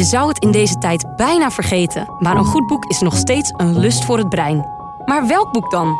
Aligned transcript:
Je 0.00 0.06
zou 0.06 0.28
het 0.28 0.38
in 0.38 0.50
deze 0.50 0.78
tijd 0.78 1.16
bijna 1.16 1.50
vergeten, 1.50 2.08
maar 2.18 2.36
een 2.36 2.44
goed 2.44 2.66
boek 2.66 2.84
is 2.84 3.00
nog 3.00 3.16
steeds 3.16 3.52
een 3.56 3.78
lust 3.78 4.04
voor 4.04 4.18
het 4.18 4.28
brein. 4.28 4.66
Maar 5.04 5.26
welk 5.26 5.52
boek 5.52 5.70
dan? 5.70 5.96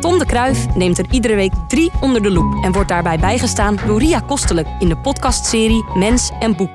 Tom 0.00 0.18
de 0.18 0.26
Kruif 0.26 0.74
neemt 0.74 0.98
er 0.98 1.06
iedere 1.10 1.34
week 1.34 1.52
drie 1.68 1.90
onder 2.00 2.22
de 2.22 2.30
loep 2.30 2.64
en 2.64 2.72
wordt 2.72 2.88
daarbij 2.88 3.18
bijgestaan 3.18 3.78
door 3.86 3.98
Ria 3.98 4.20
Kostelijk 4.20 4.68
in 4.78 4.88
de 4.88 4.96
podcastserie 4.96 5.84
Mens 5.94 6.30
en 6.40 6.56
Boek. 6.56 6.70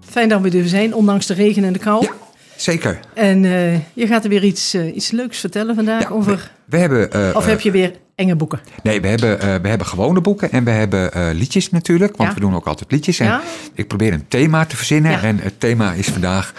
Fijn 0.00 0.28
dat 0.28 0.40
we 0.40 0.58
er 0.58 0.68
zijn, 0.68 0.94
ondanks 0.94 1.26
de 1.26 1.34
regen 1.34 1.64
en 1.64 1.72
de 1.72 1.78
kou. 1.78 2.02
Ja, 2.02 2.12
zeker. 2.56 3.00
En 3.14 3.44
eh, 3.44 3.74
je 3.92 4.06
gaat 4.06 4.24
er 4.24 4.30
weer 4.30 4.44
iets, 4.44 4.74
eh, 4.74 4.94
iets 4.94 5.10
leuks 5.10 5.38
vertellen 5.38 5.74
vandaag 5.74 6.02
Ja, 6.02 6.08
over... 6.08 6.52
We 6.64 6.76
hebben, 6.76 7.12
eh, 7.12 7.36
Of 7.36 7.46
heb 7.46 7.60
je 7.60 7.70
weer 7.70 7.92
enge 8.16 8.36
boeken? 8.36 8.60
Nee, 8.82 9.00
we 9.00 9.08
hebben, 9.08 9.40
eh, 9.40 9.54
we 9.62 9.68
hebben 9.68 9.86
gewone 9.86 10.20
boeken 10.20 10.50
en 10.52 10.64
we 10.64 10.70
hebben 10.70 11.12
eh, 11.12 11.28
liedjes 11.32 11.70
natuurlijk. 11.70 12.16
Want 12.16 12.28
Ja. 12.28 12.34
we 12.34 12.40
doen 12.40 12.54
ook 12.54 12.66
altijd 12.66 12.90
liedjes. 12.92 13.18
En 13.18 13.26
Ja. 13.26 13.42
ik 13.74 13.88
probeer 13.88 14.12
een 14.12 14.28
thema 14.28 14.64
te 14.64 14.76
verzinnen. 14.76 15.10
Ja. 15.10 15.22
En 15.22 15.38
het 15.38 15.60
thema 15.60 15.92
is 15.92 16.06
vandaag... 16.06 16.52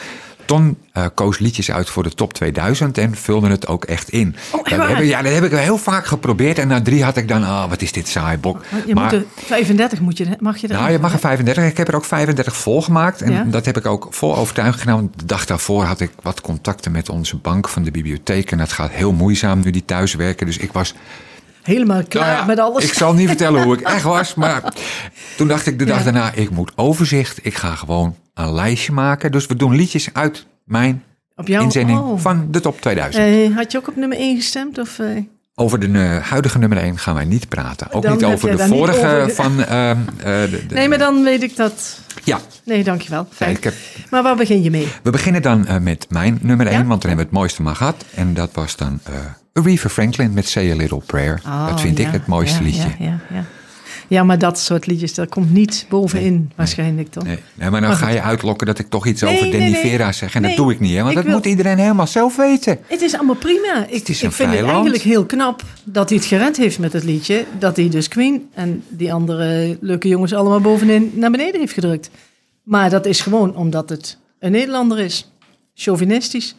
Ton 0.46 0.78
eh, 0.92 1.06
koos 1.14 1.40
liedjes 1.40 1.72
uit 1.72 1.90
voor 1.90 2.04
de 2.04 2.10
top 2.10 2.34
2000 2.34 2.98
en 2.98 3.16
vulde 3.16 3.50
het 3.50 3.68
ook 3.68 3.86
echt 3.86 4.10
in. 4.10 4.36
Oh, 4.52 4.64
dat 4.64 4.88
heb 4.88 4.98
ik, 5.00 5.06
ja, 5.08 5.22
dat 5.22 5.34
heb 5.34 5.44
ik 5.44 5.52
heel 5.52 5.78
vaak 5.78 6.06
geprobeerd. 6.06 6.58
En 6.60 6.68
na 6.68 6.82
drie 6.82 7.04
had 7.04 7.18
ik 7.18 7.28
dan, 7.28 7.44
ah, 7.44 7.70
wat 7.70 7.82
is 7.82 7.92
dit 7.92 8.08
saai 8.08 8.38
bok. 8.38 8.64
Je 8.86 8.96
moet 8.96 9.12
er 9.12 9.26
35 9.36 10.00
moet 10.00 10.18
je, 10.18 10.26
mag 10.40 10.58
je 10.58 10.68
er 10.68 10.74
Nou, 10.76 10.92
je 10.92 11.00
mag 11.00 11.14
er 11.14 11.20
35. 11.20 11.64
Ik 11.66 11.78
heb 11.78 11.88
er 11.88 11.96
ook 11.96 12.06
35 12.06 12.56
volgemaakt. 12.56 13.22
En 13.22 13.32
Ja. 13.32 13.44
dat 13.44 13.66
heb 13.66 13.78
ik 13.78 13.86
ook 13.86 14.08
vol 14.10 14.36
overtuiging 14.38 14.80
gedaan. 14.82 14.96
Want 14.96 15.20
De 15.20 15.26
dag 15.26 15.46
daarvoor 15.46 15.84
had 15.84 16.00
ik 16.00 16.12
wat 16.22 16.42
contacten 16.42 16.92
met 16.92 17.10
onze 17.10 17.38
bank 17.38 17.68
van 17.70 17.84
de 17.84 17.92
bibliotheek. 17.92 18.52
En 18.52 18.58
dat 18.58 18.72
gaat 18.72 18.92
heel 18.92 19.12
moeizaam 19.14 19.60
nu 19.64 19.72
die 19.72 19.86
thuis 19.86 20.16
werken. 20.16 20.46
Dus 20.46 20.58
ik 20.58 20.72
was 20.72 20.94
helemaal 21.68 22.04
klaar 22.08 22.26
nou 22.28 22.38
ja, 22.40 22.46
met 22.46 22.60
alles. 22.60 22.84
Ik 22.84 22.94
zal 22.94 23.14
niet 23.14 23.28
vertellen 23.28 23.64
hoe 23.64 23.74
ik 23.74 23.82
echt 23.82 24.04
was. 24.18 24.34
Maar 24.36 24.74
toen 25.38 25.48
dacht 25.48 25.66
ik 25.68 25.80
de 25.80 25.86
dag 25.86 25.98
Ja. 25.98 26.04
daarna, 26.04 26.32
ik 26.34 26.50
moet 26.50 26.72
overzicht. 26.76 27.40
Ik 27.46 27.56
ga 27.58 27.76
gewoon 27.76 28.16
een 28.34 28.54
lijstje 28.54 28.92
maken. 28.92 29.32
Dus 29.32 29.46
we 29.46 29.56
doen 29.56 29.76
liedjes 29.76 30.10
uit 30.14 30.46
mijn 30.66 31.04
Op 31.36 31.50
inzending 31.50 32.00
Oh. 32.00 32.20
van 32.20 32.48
de 32.52 32.60
top 32.60 32.82
2000. 32.82 33.24
Eh, 33.26 33.56
had 33.58 33.72
je 33.72 33.78
ook 33.78 33.88
op 33.88 33.96
nummer 33.96 34.18
1 34.18 34.36
gestemd? 34.36 34.78
Of, 34.78 35.00
eh? 35.00 35.08
Over 35.56 35.80
de 35.80 35.88
eh, 36.00 36.18
huidige 36.30 36.58
nummer 36.58 36.78
1 36.78 36.98
gaan 36.98 37.14
wij 37.16 37.26
niet 37.26 37.48
praten. 37.50 37.92
Ook 37.92 38.04
Dan 38.04 38.12
niet 38.14 38.24
over 38.24 38.58
de 38.58 38.68
vorige 38.68 39.06
over- 39.08 39.32
van... 39.34 39.64
ehm, 39.64 39.98
eh, 40.18 40.26
de, 40.26 40.66
de- 40.68 40.74
Nee, 40.76 40.90
maar 40.90 40.98
dan 40.98 41.24
weet 41.24 41.44
ik 41.44 41.56
dat... 41.56 42.00
Ja, 42.24 42.40
Nee, 42.66 42.84
dankjewel. 42.84 43.28
Fijn. 43.32 43.58
heb, 43.62 43.74
Maar 44.10 44.24
waar 44.24 44.36
begin 44.36 44.64
je 44.64 44.70
mee? 44.72 44.88
we 45.04 45.10
beginnen 45.10 45.42
dan 45.42 45.68
met 45.82 46.06
mijn 46.10 46.40
nummer 46.42 46.68
1, 46.68 46.78
Ja? 46.78 46.86
want 46.86 47.02
dan 47.02 47.10
hebben 47.10 47.18
we 47.18 47.32
het 47.32 47.40
mooiste 47.40 47.62
maar 47.62 47.76
gehad. 47.76 48.06
En 48.16 48.34
dat 48.34 48.50
was 48.54 48.76
dan 48.76 49.00
Aretha 49.58 49.90
Franklin 49.90 50.34
met 50.34 50.48
Say 50.48 50.72
a 50.72 50.76
Little 50.76 51.02
Prayer. 51.06 51.36
dat 51.44 51.54
Oh, 51.54 51.78
vind 51.78 52.00
ik 52.00 52.08
het 52.12 52.28
mooiste 52.28 52.58
ja, 52.58 52.64
liedje. 52.64 52.82
Ja, 53.00 53.06
ja, 53.06 53.20
ja. 53.34 53.46
ja, 54.08 54.24
maar 54.24 54.40
dat 54.40 54.60
soort 54.60 54.86
liedjes, 54.86 55.14
dat 55.14 55.30
komt 55.30 55.52
niet 55.54 55.86
bovenin 55.90 56.52
waarschijnlijk 56.56 57.10
toch? 57.12 57.24
Nee, 57.24 57.40
nee, 57.54 57.70
maar 57.70 57.82
dan 57.82 57.90
Maar 57.90 58.00
ga 58.00 58.10
je 58.10 58.22
uitlokken 58.22 58.68
dat 58.68 58.80
ik 58.80 58.90
toch 58.90 59.08
iets 59.08 59.22
Nee, 59.22 59.34
over 59.36 59.52
Danny. 59.52 59.74
Vera 59.76 60.12
zeg. 60.12 60.36
En 60.36 60.42
Nee, 60.42 60.56
dat 60.56 60.64
doe 60.66 60.74
ik 60.74 60.80
niet, 60.80 60.96
hè? 60.96 61.02
want 61.04 61.16
dat 61.16 61.24
wil- 61.24 61.34
moet 61.34 61.46
iedereen 61.46 61.78
helemaal 61.78 62.08
zelf 62.08 62.36
weten. 62.36 62.78
Het 62.88 63.02
is 63.02 63.16
allemaal 63.16 63.36
prima. 63.36 63.86
Ik, 63.90 63.94
Het 64.00 64.10
is 64.10 64.22
een 64.22 64.30
ik 64.30 64.36
vind 64.36 64.50
het 64.50 64.60
land. 64.60 64.72
eigenlijk 64.74 65.04
heel 65.04 65.26
knap 65.26 65.64
dat 65.84 66.10
hij 66.10 66.18
het 66.18 66.28
gered 66.28 66.58
heeft 66.58 66.80
met 66.80 66.94
het 66.94 67.04
liedje. 67.04 67.46
Dat 67.60 67.76
hij 67.76 67.90
dus 67.90 68.08
Queen 68.08 68.50
en 68.54 68.84
die 68.88 69.14
andere 69.14 69.78
leuke 69.82 70.08
jongens 70.08 70.34
allemaal 70.34 70.62
bovenin 70.62 71.12
naar 71.16 71.32
beneden 71.32 71.60
heeft 71.60 71.74
gedrukt. 71.74 72.10
Maar 72.64 72.90
dat 72.90 73.06
is 73.06 73.22
gewoon 73.22 73.56
omdat 73.56 73.90
het 73.90 74.18
een 74.40 74.52
Nederlander 74.52 75.00
is. 75.00 75.32
Chauvinistisch. 75.76 76.56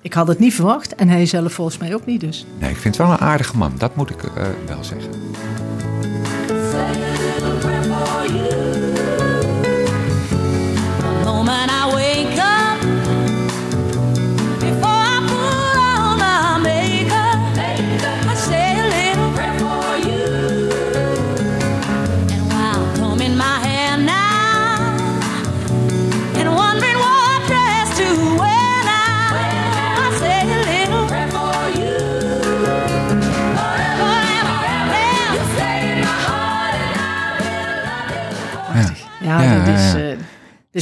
Ik 0.00 0.12
had 0.12 0.28
het 0.28 0.38
niet 0.38 0.54
verwacht 0.54 0.94
en 0.94 1.08
hij 1.08 1.26
zelf 1.26 1.52
volgens 1.52 1.78
mij 1.78 1.94
ook 1.94 2.06
niet 2.06 2.20
dus. 2.20 2.46
Nee, 2.58 2.70
ik 2.70 2.76
vind 2.76 2.96
het 2.96 3.06
wel 3.06 3.14
een 3.14 3.20
aardige 3.20 3.56
man. 3.56 3.72
Dat 3.78 3.96
moet 3.96 4.10
ik 4.10 4.22
eh, 4.22 4.46
wel 4.66 4.84
zeggen. 4.84 5.10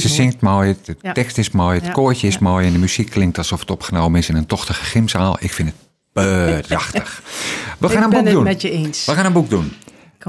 Ze 0.01 0.07
mooi. 0.07 0.19
zingt 0.21 0.41
mooi, 0.41 0.75
de 0.85 0.95
Ja. 1.01 1.11
tekst 1.11 1.37
is 1.37 1.51
mooi, 1.51 1.77
het 1.77 1.85
Ja. 1.85 1.91
koortje 1.91 2.27
is 2.27 2.33
Ja. 2.33 2.39
mooi... 2.41 2.65
en 2.67 2.73
de 2.73 2.79
muziek 2.79 3.09
klinkt 3.09 3.37
alsof 3.37 3.59
het 3.59 3.71
opgenomen 3.71 4.19
is 4.19 4.29
in 4.29 4.35
een 4.35 4.45
tochtige 4.45 4.83
gymzaal. 4.83 5.37
Ik 5.39 5.51
vind 5.53 5.73
het 6.13 6.67
prachtig. 6.67 7.21
We 7.79 7.89
gaan 7.89 7.97
Ik 7.97 8.03
een 8.03 8.09
ben 8.09 8.09
boek 8.09 8.23
het 8.25 8.33
doen. 8.33 8.43
met 8.43 8.61
je 8.61 8.71
eens. 8.71 9.05
We 9.05 9.11
gaan 9.13 9.25
een 9.25 9.33
boek 9.33 9.49
doen. 9.49 9.73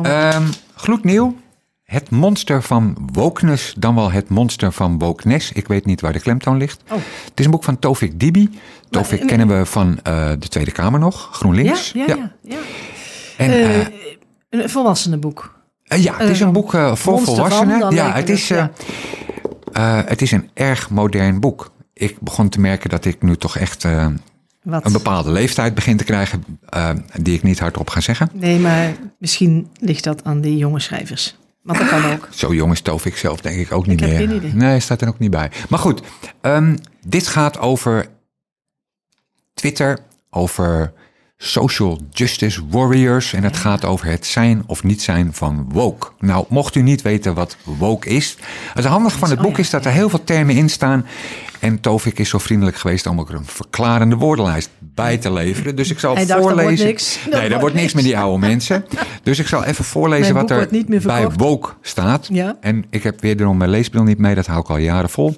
Ehm 0.03 0.43
gloednieuw. 0.75 1.37
Het 1.84 2.11
monster 2.11 2.62
van 2.62 3.09
wokeness, 3.12 3.75
dan 3.78 3.95
wel 3.95 4.11
het 4.12 4.28
monster 4.28 4.73
van 4.73 4.99
wokeness. 4.99 5.53
Ik 5.53 5.69
weet 5.69 5.84
niet 5.87 6.01
waar 6.01 6.12
de 6.12 6.21
klemtoon 6.21 6.57
ligt. 6.57 6.81
Oh. 6.91 6.99
Het 7.25 7.33
is 7.39 7.45
een 7.45 7.51
boek 7.51 7.65
van 7.65 7.78
Tovik 7.78 8.21
Dibi. 8.21 8.59
Tovik 8.91 9.19
nee. 9.19 9.28
kennen 9.28 9.59
we 9.59 9.67
van 9.67 9.99
eh, 10.03 10.31
de 10.39 10.49
Tweede 10.49 10.71
Kamer 10.71 11.01
nog, 11.01 11.28
GroenLinks. 11.33 11.91
ja, 11.95 12.05
ja. 12.07 12.33
ja. 12.43 12.57
En, 13.37 13.51
Eh, 13.51 13.81
eh, 13.81 13.87
een 14.51 14.71
volwassenenboek. 14.71 15.55
Eh, 15.84 16.03
ja, 16.03 16.15
het 16.17 16.28
is 16.28 16.41
een 16.41 16.53
boek 16.53 16.75
eh, 16.75 16.95
voor 16.95 17.21
volwassenen. 17.21 17.95
ja, 17.95 18.07
het 18.07 18.15
het, 18.15 18.28
is, 18.28 18.53
eh, 19.78 20.00
het 20.05 20.22
is 20.22 20.31
een 20.33 20.50
erg 20.55 20.91
modern 20.91 21.41
boek. 21.41 21.72
Ik 21.93 22.21
begon 22.21 22.49
te 22.49 22.61
merken 22.61 22.91
dat 22.91 23.05
ik 23.05 23.22
nu 23.22 23.37
toch 23.37 23.56
echt 23.56 23.84
eh, 23.84 24.06
een 24.62 24.93
bepaalde 24.93 25.31
leeftijd 25.31 25.75
begin 25.75 25.97
te 25.97 26.05
krijgen... 26.05 26.44
eh, 26.69 26.91
die 27.21 27.34
ik 27.34 27.43
niet 27.43 27.59
hardop 27.59 27.91
ga 27.91 28.00
zeggen. 28.00 28.31
Nee, 28.33 28.59
maar 28.59 28.93
misschien 29.19 29.69
ligt 29.81 30.05
dat 30.05 30.25
aan 30.25 30.41
die 30.41 30.56
jonge 30.56 30.81
schrijvers. 30.81 31.37
Want 31.62 31.78
dat 31.78 31.89
kan 31.89 32.12
ook. 32.12 32.28
Zo 32.31 32.55
jong 32.55 32.72
is 32.72 32.81
Tovik 32.81 33.16
zelf 33.16 33.41
denk 33.41 33.59
ik 33.59 33.72
ook 33.72 33.87
niet 33.87 34.00
heb 34.00 34.09
meer. 34.09 34.19
geen 34.19 34.37
idee. 34.37 34.53
Nee, 34.55 34.81
staat 34.81 35.03
er 35.03 35.09
ook 35.09 35.19
niet 35.19 35.31
bij. 35.31 35.50
Maar 35.69 35.78
goed, 35.78 36.03
ehm, 36.41 36.77
dit 37.06 37.27
gaat 37.27 37.59
over 37.59 38.06
Twitter, 39.55 39.99
over 40.31 40.93
social 41.38 42.00
justice 42.10 42.60
warriors. 42.71 43.32
En 43.32 43.43
het 43.44 43.56
gaat 43.56 43.84
over 43.84 44.06
het 44.06 44.26
zijn 44.26 44.62
of 44.66 44.84
niet 44.84 45.03
zijn 45.03 45.34
van 45.34 45.66
woke. 45.72 46.09
Nou, 46.19 46.44
mocht 46.49 46.75
u 46.75 46.82
niet 46.82 47.03
weten 47.03 47.34
wat 47.34 47.56
woke 47.65 48.09
is. 48.09 48.37
Het 48.75 48.84
handige 48.84 49.19
van 49.19 49.31
het 49.31 49.38
Oh 49.38 49.44
boek 49.44 49.59
is 49.59 49.71
dat 49.71 49.84
er 49.84 49.91
heel 49.93 50.09
veel 50.09 50.25
termen 50.25 50.54
in 50.56 50.69
staan. 50.69 51.06
En 51.60 51.81
Tovik 51.81 52.19
is 52.19 52.28
zo 52.28 52.38
vriendelijk 52.38 52.77
geweest 52.77 53.06
om 53.06 53.21
ook 53.21 53.31
een 53.31 53.44
verklarende 53.44 54.16
woordenlijst 54.16 54.71
bij 54.78 55.19
te 55.19 55.32
leveren. 55.32 55.77
Dus 55.77 55.91
ik 55.91 55.98
zal 55.98 56.15
Hij 56.15 56.27
dacht, 56.27 56.38
dat 56.38 56.48
voorlezen. 56.48 56.84
wordt 56.84 56.84
niks. 56.84 57.19
Nee, 57.31 57.48
dat 57.48 57.60
wordt 57.60 57.60
wordt 57.60 57.75
niks 57.75 57.93
met 57.93 58.04
die 58.04 58.19
oude 58.19 58.47
mensen. 58.47 58.84
Dus 59.22 59.38
ik 59.38 59.47
zal 59.47 59.65
even 59.65 59.84
voorlezen 59.84 60.34
wat 60.34 60.50
er 60.50 60.69
bij 61.03 61.31
woke 61.31 61.71
staat. 61.81 62.28
Ja. 62.32 62.56
En 62.60 62.84
ik 62.91 63.03
heb 63.03 63.21
weer 63.21 63.37
mijn 63.56 63.71
leesbril 63.71 64.03
niet 64.03 64.19
mee, 64.19 64.34
dat 64.34 64.47
hou 64.47 64.60
ik 64.60 64.71
al 64.71 64.77
jaren 64.77 65.10
vol. 65.10 65.37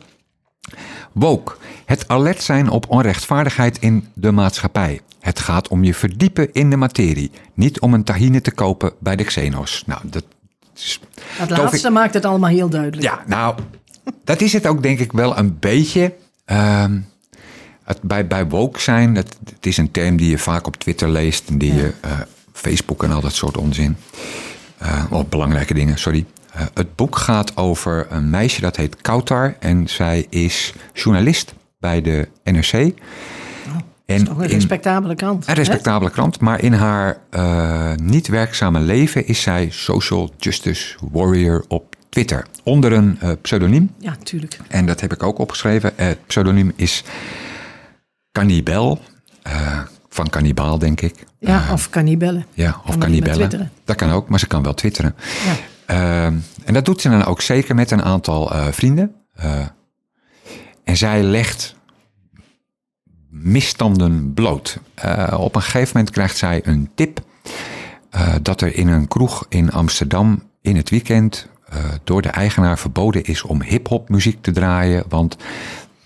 Woke. 1.13 1.55
Het 1.85 2.09
alert 2.09 2.43
zijn 2.43 2.69
op 2.69 2.91
onrechtvaardigheid 2.91 3.79
in 3.79 4.09
de 4.15 4.31
maatschappij. 4.31 5.01
Het 5.21 5.41
gaat 5.41 5.69
om 5.69 5.85
je 5.85 5.95
verdiepen 5.95 6.53
in 6.53 6.71
de 6.71 6.77
materie. 6.77 7.31
Niet 7.55 7.81
om 7.81 7.95
een 7.95 8.05
tahine 8.05 8.41
te 8.41 8.51
kopen 8.51 8.93
bij 8.99 9.17
de 9.17 9.25
Xenos. 9.25 9.83
Nou, 9.87 10.01
dat 10.05 10.25
is... 10.77 11.01
Dat 11.39 11.51
laatste 11.51 11.91
maakt 11.91 12.15
het 12.15 12.25
allemaal 12.25 12.51
heel 12.51 12.69
duidelijk. 12.69 13.03
Ja, 13.03 13.23
nou, 13.27 13.59
dat 14.25 14.41
is 14.41 14.53
het 14.53 14.67
ook 14.67 14.83
denk 14.83 14.99
ik 14.99 15.13
wel 15.13 15.39
een 15.39 15.59
beetje. 15.59 16.15
Ehm, 16.45 16.99
het, 17.85 18.03
bij, 18.03 18.27
bij 18.27 18.49
woke 18.49 18.81
zijn, 18.81 19.15
het, 19.15 19.37
het 19.55 19.67
is 19.67 19.77
een 19.77 19.91
term 19.91 20.17
die 20.17 20.31
je 20.31 20.39
vaak 20.39 20.67
op 20.67 20.77
Twitter 20.77 21.09
leest. 21.09 21.49
En 21.49 21.59
die 21.59 21.75
je 21.75 21.93
eh, 22.01 22.11
Facebook 22.53 23.03
en 23.03 23.11
al 23.11 23.21
dat 23.21 23.35
soort 23.35 23.57
onzin. 23.57 23.97
Of 25.11 25.29
belangrijke 25.29 25.75
dingen, 25.75 25.99
sorry. 25.99 26.27
Eh, 26.53 26.63
het 26.75 26.97
boek 26.97 27.17
gaat 27.17 27.57
over 27.57 28.07
een 28.11 28.31
meisje 28.31 28.61
dat 28.61 28.77
heet 28.77 28.97
Kautar. 28.97 29.57
En 29.59 29.89
zij 29.89 30.27
is 30.31 30.75
journalist 30.93 31.55
bij 31.79 32.03
de 32.03 32.29
NRC. 32.45 32.73
en 32.73 32.95
Oh, 34.21 34.27
Toch 34.27 34.39
een 34.39 34.47
respectabele 34.47 35.15
kant. 35.15 35.49
een 35.49 35.55
respectabele 35.55 36.11
krant, 36.11 36.41
maar 36.41 36.63
in 36.63 36.73
haar 36.73 37.19
eh, 37.31 37.93
niet 37.95 38.29
werkzame 38.29 38.81
leven 38.81 39.27
is 39.27 39.43
zij 39.43 39.69
social 39.71 40.33
justice 40.39 40.97
warrior 41.13 41.65
op 41.69 41.95
Twitter. 42.09 42.47
Onder 42.63 42.93
een 42.93 43.17
eh, 43.21 43.31
pseudoniem. 43.43 43.91
Ja, 43.99 44.17
tuurlijk. 44.23 44.59
En 44.69 44.87
dat 44.87 45.01
heb 45.01 45.13
ik 45.13 45.23
ook 45.23 45.39
opgeschreven. 45.39 45.93
Het 45.97 46.19
pseudoniem 46.27 46.73
is 46.77 47.05
Cannibel. 48.33 49.01
van 50.09 50.29
Cannibaal, 50.29 50.79
denk 50.79 51.01
ik. 51.01 51.15
Ja, 51.39 51.73
of 51.73 51.91
kannibellen. 51.91 52.47
ja, 52.55 52.81
of 52.87 52.99
Cannibellen. 52.99 53.71
Dat 53.85 53.97
kan 53.97 54.11
ook, 54.11 54.29
maar 54.29 54.39
ze 54.39 54.47
kan 54.47 54.63
wel 54.63 54.75
twitteren. 54.75 55.15
Ja. 55.47 55.53
Ehm, 55.91 56.35
en 56.65 56.75
dat 56.75 56.85
doet 56.85 57.01
ze 57.01 57.11
dan 57.11 57.25
ook 57.25 57.41
zeker 57.41 57.75
met 57.75 57.91
een 57.91 58.03
aantal 58.03 58.53
eh, 58.53 58.67
vrienden. 58.71 59.15
Eh, 59.35 59.67
en 60.85 60.97
zij 60.97 61.23
legt 61.23 61.75
misstanden 63.29 64.35
bloot. 64.35 64.79
Eh, 64.95 65.37
op 65.41 65.55
een 65.55 65.63
gegeven 65.63 65.91
moment 65.93 66.11
krijgt 66.15 66.37
zij 66.37 66.61
een 66.65 66.91
tip 66.95 67.21
eh, 68.11 68.35
dat 68.43 68.61
er 68.61 68.75
in 68.75 68.89
een 68.89 69.09
kroeg 69.09 69.47
in 69.49 69.73
Amsterdam 69.73 70.43
in 70.63 70.77
het 70.77 70.91
weekend 70.91 71.49
eh, 71.69 71.79
door 72.05 72.23
de 72.23 72.29
eigenaar 72.29 72.79
verboden 72.79 73.25
is 73.25 73.43
om 73.43 73.63
hip-hop 73.63 74.09
muziek 74.09 74.43
te 74.43 74.53
draaien. 74.53 75.05
Want 75.09 75.37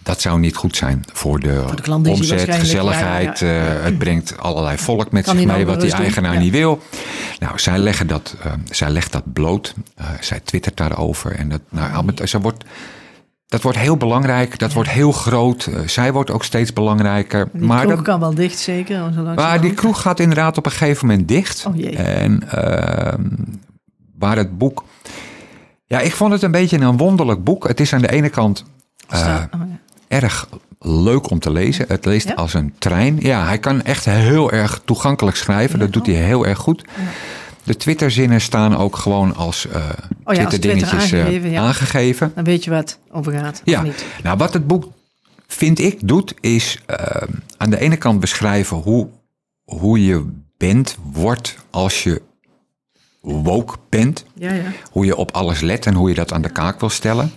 dat 0.04 0.20
zou 0.20 0.38
niet 0.38 0.56
goed 0.56 0.76
zijn 0.76 1.04
voor 1.12 1.40
de, 1.40 1.64
omzet, 1.86 2.54
gezelligheid. 2.54 3.38
ja, 3.38 3.46
ja. 3.46 3.76
eh, 3.76 3.84
het 3.84 3.98
brengt 3.98 4.38
allerlei 4.38 4.78
volk 4.78 5.10
met 5.10 5.24
Kan 5.24 5.36
zich 5.36 5.46
mee 5.46 5.66
wat 5.66 5.80
die 5.80 5.90
doen, 5.90 6.00
eigenaar 6.00 6.38
niet 6.38 6.52
wil. 6.52 6.82
Nou, 7.38 7.58
zij, 7.58 7.78
leggen 7.78 8.06
dat, 8.06 8.36
eh, 8.42 8.52
zij 8.70 8.90
legt 8.90 9.12
dat 9.12 9.32
bloot. 9.32 9.74
Eh, 9.96 10.06
zij 10.20 10.40
twittert 10.40 10.76
daarover. 10.76 11.32
En 11.32 11.48
dat, 11.48 11.60
nou, 11.68 12.04
zij 12.14 12.40
wordt, 12.40 12.64
dat 13.46 13.62
wordt 13.62 13.78
heel 13.78 13.96
belangrijk. 13.96 14.58
Dat 14.58 14.72
wordt 14.72 14.90
heel 14.90 15.12
groot. 15.12 15.70
Zij 15.86 16.12
wordt 16.12 16.30
ook 16.30 16.44
steeds 16.44 16.72
belangrijker. 16.72 17.48
Die 17.52 17.66
maar 17.66 17.80
kroeg 17.80 17.94
dat, 17.94 18.04
kan 18.04 18.20
wel 18.20 18.34
dicht, 18.34 18.58
zeker. 18.58 19.34
maar 19.34 19.60
die 19.60 19.74
kroeg 19.74 20.00
gaat 20.00 20.20
inderdaad 20.20 20.58
op 20.58 20.66
een 20.66 20.72
gegeven 20.72 21.06
moment 21.06 21.28
dicht. 21.28 21.66
Oh 21.66 21.76
jee. 21.76 21.96
En 21.96 22.50
ehm, 22.50 23.22
waar 24.18 24.36
het 24.36 24.58
boek. 24.58 24.84
Ja, 25.86 26.00
ik 26.00 26.12
vond 26.12 26.32
het 26.32 26.42
een 26.42 26.50
beetje 26.50 26.78
een 26.78 26.96
wonderlijk 26.96 27.44
boek. 27.44 27.68
Het 27.68 27.80
is 27.80 27.92
aan 27.92 28.00
de 28.00 28.10
ene 28.10 28.28
kant 28.28 28.64
oh. 29.10 29.42
Erg 30.22 30.48
leuk 30.80 31.30
om 31.30 31.38
te 31.38 31.52
lezen. 31.52 31.84
Het 31.88 32.04
leest 32.04 32.28
Ja? 32.28 32.34
als 32.34 32.54
een 32.54 32.74
trein. 32.78 33.16
Ja, 33.20 33.44
hij 33.46 33.58
kan 33.58 33.82
echt 33.82 34.04
heel 34.04 34.50
erg 34.52 34.82
toegankelijk 34.84 35.36
schrijven. 35.36 35.78
Dat 35.78 35.92
doet 35.92 36.06
hij 36.06 36.14
heel 36.14 36.46
erg 36.46 36.58
goed. 36.58 36.84
De 37.62 37.76
Twitterzinnen 37.76 38.40
staan 38.40 38.76
ook 38.76 38.96
gewoon 38.96 39.36
als 39.36 39.66
als 40.24 40.36
Twitter-dingetjes 40.38 40.88
Twitter 41.08 41.18
eh, 41.18 41.24
aangegeven, 41.24 41.50
ja. 41.50 41.60
aangegeven. 41.62 42.32
Dan 42.34 42.44
weet 42.44 42.64
je 42.64 42.72
het 42.72 42.98
over 43.10 43.32
gaat. 43.32 43.60
Ja, 43.64 43.78
Of 43.78 43.84
niet. 43.84 44.04
nou 44.22 44.36
wat 44.36 44.52
het 44.52 44.66
boek, 44.66 44.88
vind 45.46 45.78
ik, 45.78 46.08
doet, 46.08 46.34
is 46.40 46.78
eh, 46.86 47.22
aan 47.56 47.70
de 47.70 47.80
ene 47.80 47.96
kant 47.96 48.20
beschrijven 48.20 48.76
hoe, 48.76 49.08
hoe 49.64 50.04
je 50.04 50.26
bent, 50.56 50.96
wordt 51.12 51.56
als 51.70 52.02
je 52.02 52.22
woke 53.24 53.74
bent. 53.88 54.24
Ja, 54.34 54.52
ja. 54.52 54.62
Hoe 54.90 55.04
je 55.04 55.16
op 55.16 55.30
alles 55.32 55.60
let 55.60 55.86
en 55.86 55.94
hoe 55.94 56.08
je 56.08 56.14
dat 56.14 56.32
aan 56.32 56.42
de 56.42 56.48
kaak 56.48 56.80
wil 56.80 56.88
stellen. 56.88 57.32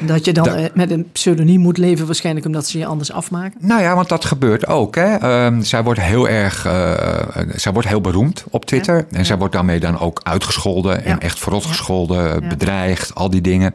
Dat 0.00 0.24
je 0.24 0.32
dan 0.32 0.44
Da- 0.44 0.54
eh, 0.56 0.64
met 0.74 0.90
een 0.90 1.10
pseudoniem 1.12 1.60
moet 1.60 1.78
leven, 1.78 2.06
waarschijnlijk 2.06 2.46
omdat 2.46 2.66
ze 2.66 2.78
je 2.78 2.86
anders 2.86 3.12
afmaken. 3.12 3.58
Nou 3.66 3.82
ja, 3.82 3.94
want 3.94 4.08
dat 4.08 4.24
gebeurt 4.24 4.66
ook. 4.66 4.94
Hè. 4.94 5.14
Ehm, 5.16 5.60
zij 5.62 5.82
wordt 5.82 6.00
heel 6.00 6.28
erg, 6.28 6.64
eh, 6.66 6.92
zij 7.54 7.72
wordt 7.72 7.88
heel 7.88 8.00
beroemd 8.00 8.44
op 8.50 8.64
Twitter. 8.64 9.06
En 9.10 9.24
zij 9.26 9.38
wordt 9.38 9.52
daarmee 9.54 9.80
dan 9.80 9.98
ook 9.98 10.20
uitgescholden 10.22 11.04
en 11.04 11.10
Ja. 11.10 11.20
echt 11.20 11.38
verrot 11.38 11.64
gescholden, 11.64 12.42
Ja. 12.42 12.48
bedreigd, 12.48 13.14
al 13.14 13.30
die 13.30 13.40
dingen. 13.40 13.74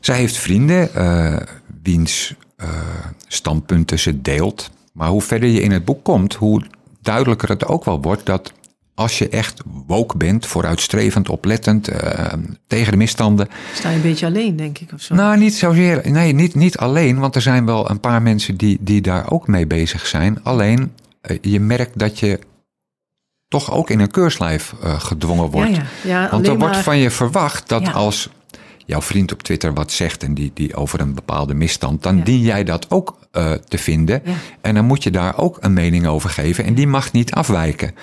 Zij 0.00 0.16
heeft 0.16 0.36
vrienden, 0.36 0.94
eh, 0.94 1.36
wiens 1.82 2.34
eh, 2.56 2.68
standpunten 3.28 3.98
ze 3.98 4.20
deelt. 4.22 4.70
Maar 4.92 5.08
hoe 5.08 5.22
verder 5.22 5.48
je 5.48 5.60
in 5.62 5.70
het 5.70 5.84
boek 5.84 6.04
komt, 6.04 6.34
hoe 6.34 6.62
duidelijker 7.02 7.48
het 7.48 7.66
ook 7.66 7.84
wel 7.84 8.00
wordt 8.00 8.26
dat 8.26 8.52
als 8.94 9.18
je 9.18 9.28
echt 9.28 9.60
woke 9.86 10.16
bent, 10.16 10.46
vooruitstrevend, 10.46 11.28
oplettend, 11.28 11.88
eh, 11.88 12.32
tegen 12.66 12.90
de 12.92 12.98
misstanden, 12.98 13.48
Sta 13.74 13.88
je 13.90 13.96
een 13.96 14.02
beetje 14.02 14.26
alleen, 14.26 14.56
denk 14.56 14.78
ik, 14.78 14.92
of 14.94 15.00
zo. 15.02 15.14
nou, 15.14 15.38
niet 15.38 15.54
zozeer. 15.54 16.10
Nee, 16.10 16.32
niet, 16.32 16.54
niet 16.54 16.76
alleen. 16.76 17.18
Want 17.18 17.34
er 17.34 17.42
zijn 17.42 17.66
wel 17.66 17.90
een 17.90 18.00
paar 18.00 18.22
mensen 18.22 18.56
die, 18.56 18.78
die 18.80 19.00
daar 19.00 19.30
ook 19.30 19.46
mee 19.46 19.66
bezig 19.66 20.06
zijn. 20.06 20.38
Alleen, 20.42 20.92
eh, 21.20 21.38
je 21.40 21.60
merkt 21.60 21.98
dat 21.98 22.18
je 22.18 22.38
toch 23.48 23.72
ook 23.72 23.90
in 23.90 24.00
een 24.00 24.10
keurslijf 24.10 24.74
eh, 24.82 25.00
gedwongen 25.00 25.50
wordt. 25.50 25.76
ja, 25.76 25.82
ja. 26.04 26.22
ja 26.22 26.30
Want 26.30 26.46
er 26.46 26.58
wordt 26.58 26.76
van 26.76 26.98
je 26.98 27.10
verwacht 27.10 27.68
dat 27.68 27.82
Ja. 27.86 27.92
als 27.92 28.28
jouw 28.86 29.02
vriend 29.02 29.32
op 29.32 29.42
Twitter 29.42 29.74
wat 29.74 29.92
zegt... 29.92 30.22
en 30.22 30.34
die, 30.34 30.50
die 30.54 30.74
over 30.74 31.00
een 31.00 31.14
bepaalde 31.14 31.54
misstand... 31.54 32.02
dan 32.02 32.16
Ja. 32.16 32.24
dien 32.24 32.40
jij 32.40 32.64
dat 32.64 32.90
ook 32.90 33.18
te 33.68 33.78
vinden. 33.78 34.22
En 34.60 34.74
dan 34.74 34.84
moet 34.84 35.02
je 35.02 35.10
daar 35.10 35.38
ook 35.38 35.56
een 35.60 35.72
mening 35.72 36.06
over 36.06 36.30
geven. 36.30 36.64
En 36.64 36.74
die 36.74 36.86
mag 36.86 37.12
niet 37.12 37.32
afwijken. 37.32 37.94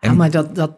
Ja, 0.00 0.12
maar 0.12 0.30
dat, 0.30 0.54
dat, 0.54 0.70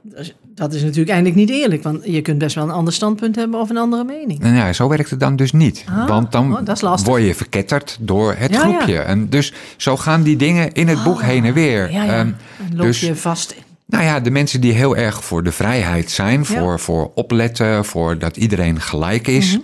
dat 0.55 0.75
is 0.75 0.83
natuurlijk 0.83 1.09
eigenlijk 1.11 1.37
niet 1.39 1.51
eerlijk. 1.51 1.83
Want 1.83 2.01
je 2.05 2.23
kunt 2.23 2.39
best 2.39 2.55
wel 2.55 2.65
een 2.65 2.71
ander 2.71 2.93
standpunt 2.93 3.37
hebben 3.37 3.61
of 3.61 3.71
een 3.71 3.77
andere 3.77 4.05
mening. 4.05 4.39
Nou 4.39 4.55
ja, 4.55 4.73
zo 4.73 4.89
werkt 4.89 5.11
het 5.11 5.21
dan 5.21 5.37
dus 5.37 5.53
niet. 5.53 5.85
Ah, 5.89 6.09
Want 6.09 6.33
dan 6.33 6.59
oh, 6.83 6.97
word 7.05 7.23
je 7.23 7.35
verketterd 7.35 7.97
door 8.01 8.35
het 8.39 8.53
Ja, 8.53 8.59
groepje. 8.61 8.93
ja. 8.93 9.03
En 9.03 9.29
dus 9.29 9.53
zo 9.77 9.97
gaan 9.97 10.23
die 10.23 10.37
dingen 10.37 10.73
in 10.73 10.89
het 10.89 11.03
boek 11.03 11.23
heen 11.23 11.45
en 11.45 11.53
weer. 11.55 11.93
Ja, 11.93 12.05
ja. 12.05 12.19
Ehm, 12.19 12.31
loop 12.75 12.87
dus- 12.87 13.01
je 13.01 13.17
vast 13.17 13.51
in. 13.51 13.63
nou 13.87 14.05
ja, 14.05 14.21
de 14.21 14.31
mensen 14.31 14.61
die 14.61 14.73
heel 14.73 14.97
erg 14.97 15.25
voor 15.25 15.43
de 15.43 15.53
vrijheid 15.53 16.11
zijn, 16.11 16.45
voor, 16.45 16.81
voor 16.81 17.11
opletten, 17.15 17.85
voor 17.85 18.19
dat 18.19 18.37
iedereen 18.37 18.81
gelijk 18.81 19.27
is, 19.27 19.53
Mhm. 19.53 19.61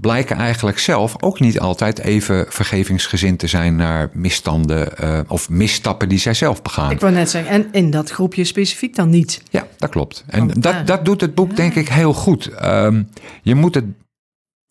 Blijken 0.00 0.36
eigenlijk 0.36 0.78
zelf 0.78 1.22
ook 1.22 1.40
niet 1.40 1.60
altijd 1.60 1.98
even 1.98 2.46
vergevingsgezind 2.48 3.38
te 3.38 3.46
zijn 3.46 3.76
naar 3.76 4.10
misstanden 4.12 4.98
eh, 4.98 5.20
of 5.26 5.48
misstappen 5.48 6.08
die 6.08 6.18
zij 6.18 6.34
zelf 6.34 6.62
begaan. 6.62 6.90
Ik 6.90 7.00
wou 7.00 7.12
net 7.12 7.30
zeggen, 7.30 7.50
en 7.50 7.68
in 7.72 7.90
dat 7.90 8.10
groepje 8.10 8.44
specifiek 8.44 8.94
dan 8.94 9.10
niet. 9.10 9.42
Ja, 9.50 9.66
dat 9.76 9.90
klopt. 9.90 10.24
En 10.26 10.46
dat, 10.46 10.72
ja. 10.72 10.82
dat 10.82 11.04
doet 11.04 11.20
het 11.20 11.34
boek 11.34 11.56
denk 11.56 11.74
ik 11.74 11.88
heel 11.88 12.12
goed. 12.14 12.46
Ehm, 12.46 13.02
je 13.42 13.54
moet 13.54 13.74
het, 13.74 13.84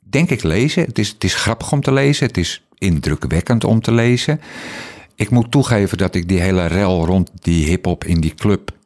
denk 0.10 0.30
ik, 0.30 0.44
lezen. 0.44 0.84
Het 0.84 1.00
is, 1.00 1.10
het 1.10 1.24
is 1.24 1.36
grappig 1.36 1.72
om 1.72 1.82
te 1.82 1.94
lezen. 1.94 2.28
Het 2.28 2.38
is 2.38 2.64
indrukwekkend 2.78 3.64
om 3.64 3.82
te 3.82 3.92
lezen. 3.92 4.42
Ik 5.16 5.30
moet 5.30 5.52
toegeven 5.52 5.98
dat 5.98 6.16
ik 6.16 6.28
die 6.28 6.40
hele 6.40 6.66
rel 6.66 7.06
rond 7.06 7.32
die 7.42 7.66
hip-hop 7.66 8.04
in 8.04 8.22
die 8.22 8.36
club. 8.36 8.77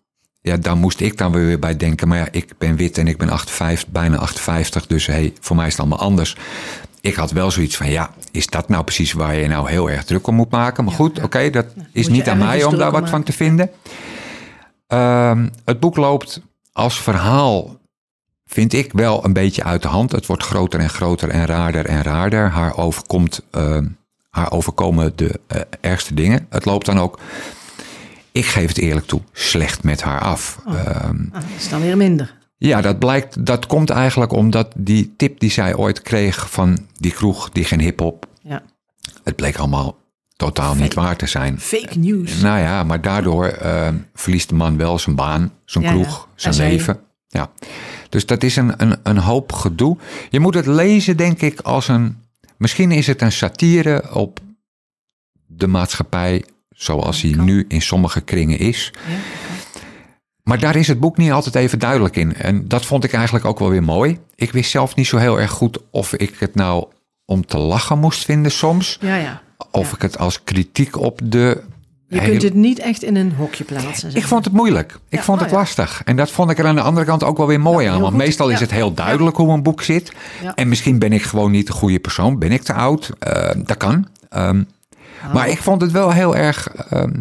Ja, 0.42 0.58
daar 0.58 0.78
moest 0.78 1.00
ik 1.00 1.18
dan 1.18 1.32
weer 1.32 1.60
bij 1.60 1.78
denken. 1.78 2.08
Maar 2.08 2.18
ja, 2.18 2.28
ik 2.32 2.54
ben 2.58 2.76
wit 2.76 2.98
en 2.98 3.08
ik 3.08 3.18
ben 3.18 3.30
58, 3.30 3.88
bijna 3.88 4.18
58. 4.18 4.88
Dus 4.88 5.06
hey, 5.06 5.34
voor 5.40 5.56
mij 5.56 5.66
is 5.66 5.72
het 5.72 5.82
allemaal 5.82 6.00
anders. 6.00 6.38
Ik 7.02 7.16
had 7.16 7.32
wel 7.32 7.52
zoiets 7.52 7.78
van, 7.78 7.90
ja, 7.90 8.14
is 8.32 8.48
dat 8.48 8.70
nou 8.70 8.84
precies 8.84 9.14
waar 9.14 9.36
je 9.36 9.48
nou 9.48 9.70
heel 9.70 9.90
erg 9.90 10.04
druk 10.04 10.28
om 10.28 10.36
moet 10.36 10.52
maken? 10.52 10.84
Maar 10.84 10.94
goed, 10.94 11.24
oké, 11.24 11.50
dat 11.50 11.66
is 11.92 12.08
niet 12.08 12.30
aan 12.30 12.38
mij 12.38 12.64
om 12.64 12.78
daar 12.78 12.92
wat 12.92 13.10
van 13.10 13.24
te 13.24 13.34
vinden. 13.34 13.70
Ehm, 14.88 15.48
het 15.66 15.80
boek 15.80 15.96
loopt 15.96 16.42
als 16.72 17.02
verhaal, 17.02 17.80
vind 18.46 18.74
ik, 18.74 18.94
wel 18.94 19.26
een 19.26 19.34
beetje 19.34 19.64
uit 19.64 19.82
de 19.82 19.88
hand. 19.88 20.12
Het 20.12 20.26
wordt 20.26 20.44
groter 20.44 20.80
en 20.80 20.90
groter 20.90 21.30
en 21.30 21.46
raarder 21.46 21.86
en 21.86 22.04
raarder. 22.04 22.50
Haar, 22.50 22.78
overkomt, 22.78 23.42
ehm, 23.52 23.88
haar 24.30 24.52
overkomen 24.52 25.12
de 25.16 25.40
eh, 25.48 25.62
ergste 25.82 26.14
dingen. 26.14 26.46
Het 26.50 26.66
loopt 26.66 26.86
dan 26.86 27.00
ook, 27.00 27.20
ik 28.32 28.46
geef 28.46 28.68
het 28.68 28.78
eerlijk 28.78 29.06
toe, 29.06 29.22
slecht 29.32 29.84
met 29.84 30.02
haar 30.02 30.20
af. 30.22 30.60
Ehm, 30.68 30.76
Ah, 31.32 31.34
dat 31.34 31.44
is 31.58 31.70
dan 31.70 31.82
weer 31.82 31.98
minder. 31.98 32.38
ja, 32.58 32.82
dat 32.82 33.00
blijkt, 33.00 33.46
dat 33.46 33.66
komt 33.66 33.90
eigenlijk 33.90 34.32
omdat 34.32 34.72
die 34.78 35.14
tip 35.18 35.40
die 35.40 35.52
zij 35.52 35.76
ooit 35.76 36.02
kreeg 36.02 36.52
van 36.52 36.78
die 36.98 37.12
kroeg, 37.12 37.50
die 37.50 37.64
geen 37.64 37.80
hip-hop, 37.82 38.26
Ja. 38.42 38.62
het 39.24 39.36
bleek 39.36 39.58
allemaal 39.58 39.98
totaal 40.36 40.76
niet 40.76 40.94
waar 40.94 41.16
te 41.16 41.26
zijn. 41.28 41.60
Fake 41.60 42.00
news. 42.00 42.42
Nou 42.42 42.60
ja, 42.60 42.84
maar 42.84 43.02
daardoor 43.02 43.46
eh, 43.48 43.90
verliest 44.14 44.50
de 44.50 44.56
man 44.56 44.78
wel 44.78 45.00
zijn 45.00 45.16
baan, 45.16 45.52
zijn 45.66 45.84
Ja, 45.84 45.90
ja. 45.92 45.96
kroeg, 45.96 46.28
zijn 46.36 46.54
En 46.54 46.60
zij- 46.60 46.70
leven. 46.72 47.00
Ja. 47.28 47.52
Dus 48.10 48.26
dat 48.26 48.44
is 48.44 48.56
een, 48.56 48.74
een, 48.82 48.96
een 49.04 49.18
hoop 49.18 49.52
gedoe. 49.54 49.98
Je 50.30 50.40
moet 50.40 50.54
het 50.54 50.66
lezen, 50.66 51.18
denk 51.18 51.42
ik, 51.42 51.60
als 51.60 51.88
een. 51.88 52.18
Misschien 52.58 52.92
is 52.92 53.08
het 53.08 53.22
een 53.22 53.32
satire 53.32 54.14
op 54.14 54.40
de 55.46 55.68
maatschappij 55.68 56.46
zoals 56.82 57.22
die 57.22 57.36
nu 57.42 57.66
in 57.68 57.82
sommige 57.82 58.22
kringen 58.22 58.60
is. 58.60 58.92
Ja, 59.08 59.14
Maar 60.44 60.60
daar 60.60 60.76
is 60.76 60.88
het 60.88 61.00
boek 61.00 61.18
niet 61.18 61.32
altijd 61.32 61.56
even 61.56 61.80
duidelijk 61.80 62.16
in. 62.16 62.36
En 62.36 62.68
dat 62.68 62.86
vond 62.86 63.04
ik 63.04 63.14
eigenlijk 63.14 63.46
ook 63.46 63.60
wel 63.60 63.70
weer 63.70 63.84
mooi. 63.84 64.20
Ik 64.36 64.52
wist 64.52 64.72
zelf 64.72 64.96
niet 64.96 65.08
zo 65.08 65.18
heel 65.18 65.40
erg 65.40 65.52
goed 65.52 65.80
of 65.92 66.14
ik 66.14 66.36
het 66.40 66.56
nou 66.56 66.86
om 67.26 67.46
te 67.46 67.58
lachen 67.58 68.00
moest 68.00 68.26
vinden 68.26 68.52
soms. 68.52 68.98
ja. 69.02 69.16
ja. 69.16 69.42
Of 69.72 69.94
ik 69.94 70.02
het 70.02 70.18
als 70.18 70.44
kritiek 70.44 70.98
op 70.98 71.20
de. 71.24 71.64
Je 72.08 72.20
hele- 72.20 72.30
kunt 72.30 72.42
het 72.42 72.54
niet 72.54 72.80
echt 72.80 73.04
in 73.04 73.16
een 73.16 73.32
hokje 73.32 73.64
plaatsen. 73.64 74.16
Ik 74.16 74.26
vond 74.26 74.46
het 74.46 74.54
moeilijk. 74.54 75.00
Ik 75.10 75.22
vond 75.22 75.38
oh 75.38 75.44
het 75.44 75.54
ja. 75.54 75.58
lastig. 75.60 76.02
En 76.06 76.16
dat 76.16 76.32
vond 76.32 76.52
ik 76.52 76.60
er 76.60 76.66
aan 76.66 76.76
de 76.76 76.82
andere 76.82 77.06
kant 77.06 77.24
ook 77.24 77.38
wel 77.38 77.48
weer 77.48 77.60
mooi 77.62 77.88
aan. 77.88 78.00
Want 78.00 78.14
goed. 78.14 78.24
meestal 78.24 78.50
is 78.50 78.60
het 78.60 78.72
heel 78.72 78.94
duidelijk 78.94 79.38
hoe 79.38 79.54
een 79.54 79.64
boek 79.64 79.82
zit. 79.84 80.12
En 80.56 80.68
misschien 80.68 81.00
ben 81.00 81.14
ik 81.14 81.22
gewoon 81.22 81.52
niet 81.52 81.68
de 81.68 81.74
goede 81.74 82.00
persoon. 82.00 82.40
Ben 82.40 82.52
ik 82.52 82.62
te 82.62 82.74
oud? 82.74 83.12
Eh, 83.20 83.50
dat 83.66 83.78
kan. 83.78 84.08
Ehm, 84.30 84.64
Oh. 85.28 85.34
Maar 85.34 85.50
ik 85.50 85.58
vond 85.58 85.82
het 85.82 85.92
wel 85.92 86.12
heel 86.12 86.36
erg... 86.36 86.68
ehm, 86.68 87.12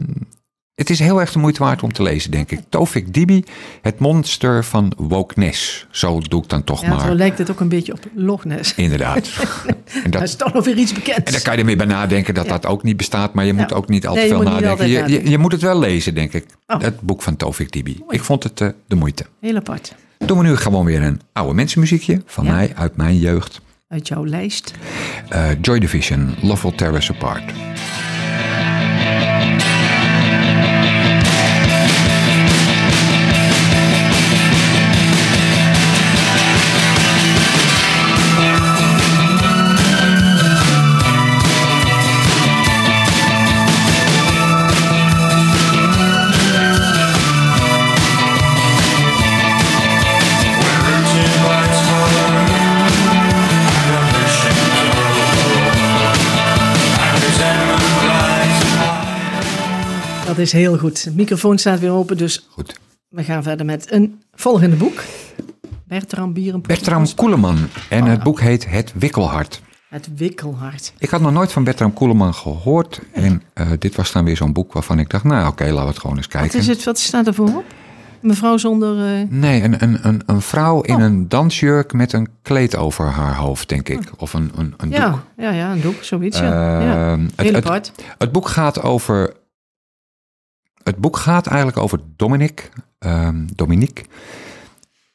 het 0.74 0.90
is 0.90 0.98
heel 0.98 1.20
erg 1.20 1.32
de 1.32 1.38
moeite 1.38 1.62
waard 1.62 1.82
om 1.82 1.92
te 1.92 2.02
lezen, 2.02 2.30
denk 2.30 2.50
ik. 2.50 2.60
Tofik 2.68 3.14
Dibi, 3.14 3.44
het 3.82 3.98
monster 3.98 4.64
van 4.64 4.92
wokeness. 4.96 5.86
Zo 5.90 6.20
doe 6.20 6.42
ik 6.42 6.48
dan 6.48 6.64
toch 6.64 6.82
Ja, 6.82 6.88
maar. 6.88 7.00
zo 7.06 7.14
lijkt 7.14 7.38
het 7.38 7.50
ook 7.50 7.60
een 7.60 7.68
beetje 7.68 7.92
op 7.92 7.98
Loch 8.14 8.44
Ness. 8.44 8.74
Inderdaad. 8.74 9.30
en, 10.04 10.10
Dat 10.10 10.22
is 10.22 10.34
toch 10.36 10.52
nog 10.52 10.64
weer 10.64 10.76
iets 10.76 10.92
bekends. 10.92 11.24
en 11.24 11.32
daar 11.32 11.42
kan 11.42 11.52
je 11.54 11.58
er 11.60 11.66
weer 11.66 11.76
bij 11.76 11.86
nadenken 11.86 12.34
dat 12.34 12.44
Ja. 12.44 12.50
dat 12.50 12.66
ook 12.66 12.82
niet 12.82 12.96
bestaat. 12.96 13.34
Maar 13.34 13.44
je 13.44 13.52
moet 13.52 13.70
Ja. 13.70 13.76
ook 13.76 13.88
niet 13.88 14.06
al 14.06 14.14
te 14.14 14.20
Nee, 14.20 14.28
veel 14.28 14.42
nadenken. 14.42 14.86
Je, 14.86 14.92
je, 14.92 15.00
nadenken. 15.00 15.30
je 15.30 15.38
moet 15.38 15.52
het 15.52 15.62
wel 15.62 15.78
lezen, 15.78 16.14
denk 16.14 16.32
ik. 16.32 16.46
Oh. 16.66 16.80
Het 16.80 17.00
boek 17.00 17.22
van 17.22 17.36
Tofik 17.36 17.72
Dibi. 17.72 18.02
Ik 18.08 18.22
vond 18.24 18.42
het 18.42 18.60
eh, 18.60 18.68
de 18.86 18.94
moeite. 18.94 19.24
Heel 19.40 19.56
apart. 19.56 19.94
Doen 20.18 20.38
we 20.38 20.44
nu 20.44 20.56
gewoon 20.56 20.84
weer 20.84 21.02
een 21.02 21.20
oude 21.32 21.54
mensenmuziekje 21.54 22.22
van 22.26 22.46
mij 22.46 22.72
uit 22.76 22.96
mijn 22.96 23.18
jeugd. 23.18 23.60
Uit 23.88 24.08
jouw 24.08 24.26
lijst. 24.26 24.74
Eh, 25.28 25.48
Joy 25.60 25.78
Division, 25.78 26.34
Love 26.42 26.66
Will 26.68 26.76
Tear 26.76 26.94
Us 26.94 27.10
Apart. 27.10 27.42
Is 60.40 60.52
heel 60.52 60.78
goed. 60.78 61.04
De 61.04 61.12
microfoon 61.14 61.58
staat 61.58 61.80
weer 61.80 61.90
open, 61.92 62.16
dus 62.16 62.46
Goed. 62.50 62.80
we 63.08 63.24
gaan 63.24 63.42
verder 63.42 63.66
met 63.66 63.92
een 63.92 64.22
volgende 64.34 64.76
boek. 64.76 65.02
Bertram 65.86 66.32
Bierenpoel. 66.32 66.74
Bertram 66.76 67.14
Koeleman. 67.14 67.56
En 67.88 68.04
het 68.04 68.22
boek 68.22 68.40
heet 68.40 68.68
Het 68.70 68.92
Wikkelhart. 68.96 69.60
Het 69.88 70.08
Wikkelhart. 70.16 70.92
Ik 70.98 71.10
had 71.10 71.20
nog 71.20 71.32
nooit 71.32 71.52
van 71.52 71.64
Bertram 71.64 71.92
Koeleman 71.92 72.34
gehoord. 72.34 73.00
En 73.12 73.42
eh, 73.52 73.66
dit 73.78 73.96
was 73.96 74.12
dan 74.12 74.24
weer 74.24 74.36
zo'n 74.36 74.52
boek 74.52 74.72
waarvan 74.72 74.98
ik 74.98 75.08
dacht, 75.10 75.24
nou 75.24 75.46
oké, 75.48 75.64
laten 75.64 75.80
we 75.82 75.88
het 75.88 75.98
gewoon 75.98 76.16
eens 76.16 76.26
kijken. 76.28 76.50
Wat 76.52 76.60
is 76.60 76.66
het? 76.66 76.84
Wat 76.84 76.98
staat 76.98 77.26
er 77.26 77.34
voor 77.34 77.46
op? 77.48 77.64
Mevrouw 78.20 78.56
zonder... 78.56 79.14
eh, 79.20 79.28
Nee, 79.28 79.62
een, 79.62 79.82
een, 79.82 79.98
een, 80.02 80.22
een 80.26 80.40
vrouw 80.40 80.80
in 80.80 80.94
Oh. 80.94 81.02
een 81.02 81.28
dansjurk 81.28 81.92
met 81.92 82.12
een 82.12 82.28
kleed 82.42 82.76
over 82.76 83.04
haar 83.06 83.34
hoofd, 83.36 83.68
denk 83.68 83.88
ik. 83.88 84.00
Of 84.16 84.32
een, 84.32 84.50
een, 84.56 84.74
een 84.76 84.88
doek. 84.90 84.98
ja, 84.98 85.22
ja, 85.36 85.50
ja, 85.50 85.72
een 85.72 85.80
doek, 85.80 86.02
zoiets. 86.02 86.38
Ja. 86.38 86.80
ja. 86.82 87.12
Ehm, 87.12 87.28
het, 87.36 87.64
het, 87.64 87.92
het 88.18 88.32
boek 88.32 88.48
gaat 88.48 88.82
over. 88.82 89.32
Het 90.82 90.96
boek 90.96 91.16
gaat 91.16 91.46
eigenlijk 91.46 91.78
over 91.78 92.00
Dominic, 92.16 92.70
ehm, 92.98 93.46
Dominique. 93.54 94.04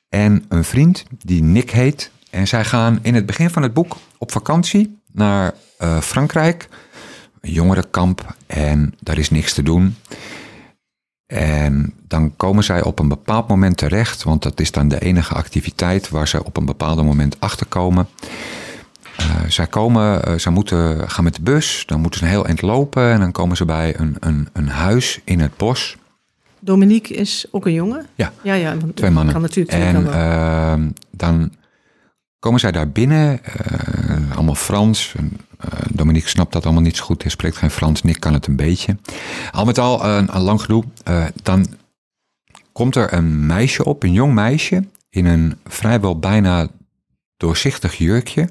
En 0.10 0.45
een 0.50 0.63
vriend 0.63 1.05
die 1.24 1.43
Nick 1.43 1.69
heet. 1.69 2.12
En 2.29 2.48
zij 2.48 2.65
gaan 2.65 3.00
in 3.01 3.15
het 3.15 3.25
begin 3.25 3.50
van 3.50 3.63
het 3.63 3.74
boek 3.74 3.98
op 4.17 4.31
vakantie 4.31 5.00
naar 5.12 5.53
eh, 5.77 6.00
Frankrijk. 6.00 6.67
Een 7.41 7.51
jongerenkamp. 7.51 8.36
En 8.48 8.93
daar 9.00 9.17
is 9.17 9.29
niks 9.29 9.53
te 9.53 9.63
doen. 9.63 9.95
En 11.25 11.93
dan 12.07 12.36
komen 12.36 12.63
zij 12.63 12.84
op 12.84 13.00
een 13.00 13.07
bepaald 13.07 13.48
moment 13.48 13.77
terecht. 13.77 14.24
Want 14.24 14.43
dat 14.43 14.60
is 14.60 14.72
dan 14.72 14.88
de 14.88 15.00
enige 15.00 15.34
activiteit 15.34 16.10
waar 16.10 16.27
ze 16.27 16.45
op 16.45 16.57
een 16.57 16.65
bepaald 16.65 17.03
moment 17.03 17.39
achterkomen. 17.39 18.07
Eh, 18.22 18.27
zij 19.48 19.67
komen, 19.67 20.24
eh, 20.24 20.34
zij 20.38 20.51
moeten 20.51 21.10
gaan 21.10 21.24
met 21.24 21.36
de 21.36 21.41
bus, 21.41 21.84
dan 21.86 22.01
moeten 22.01 22.19
ze 22.19 22.25
een 22.25 22.31
heel 22.31 22.45
eind 22.45 22.62
lopen 22.62 23.12
en 23.12 23.19
dan 23.19 23.31
komen 23.31 23.57
ze 23.57 23.65
bij 23.65 24.00
een, 24.00 24.15
een, 24.19 24.48
een 24.53 24.67
huis 24.67 25.19
in 25.24 25.39
het 25.39 25.57
bos. 25.57 25.98
Dominique 26.60 27.15
is 27.15 27.45
ook 27.51 27.65
een 27.65 27.74
jongen? 27.74 28.05
Ja, 28.15 28.31
Ja, 28.41 28.53
ja. 28.53 28.75
twee 28.93 29.10
mannen. 29.10 29.34
Kan 29.34 29.41
natuurlijk 29.41 29.77
en 29.77 30.13
ehm, 30.13 30.89
dan 31.12 31.51
komen 32.39 32.60
zij 32.60 32.72
daar 32.72 32.89
binnen, 32.89 33.43
eh, 33.43 34.36
allemaal 34.36 34.55
Frans. 34.55 35.13
Eh, 35.60 35.79
Dominique 35.91 36.29
snapt 36.29 36.53
dat 36.53 36.63
allemaal 36.63 36.81
niet 36.81 36.98
zo 36.98 37.03
goed, 37.03 37.22
hij 37.22 37.31
spreekt 37.31 37.57
geen 37.57 37.72
Frans, 37.72 38.01
Nick 38.01 38.19
kan 38.19 38.34
het 38.34 38.48
een 38.48 38.55
beetje. 38.55 38.98
Al 39.51 39.65
met 39.65 39.77
al 39.77 40.05
een, 40.05 40.36
een 40.36 40.41
lang 40.41 40.62
gedoe. 40.62 40.84
Eh, 41.03 41.25
dan 41.43 41.67
komt 42.72 42.95
er 42.95 43.13
een 43.13 43.45
meisje 43.45 43.86
op, 43.86 44.03
een 44.03 44.13
jong 44.13 44.34
meisje, 44.34 44.84
in 45.10 45.25
een 45.25 45.57
vrijwel 45.65 46.19
bijna 46.19 46.67
doorzichtig 47.38 47.98
jurkje. 47.98 48.50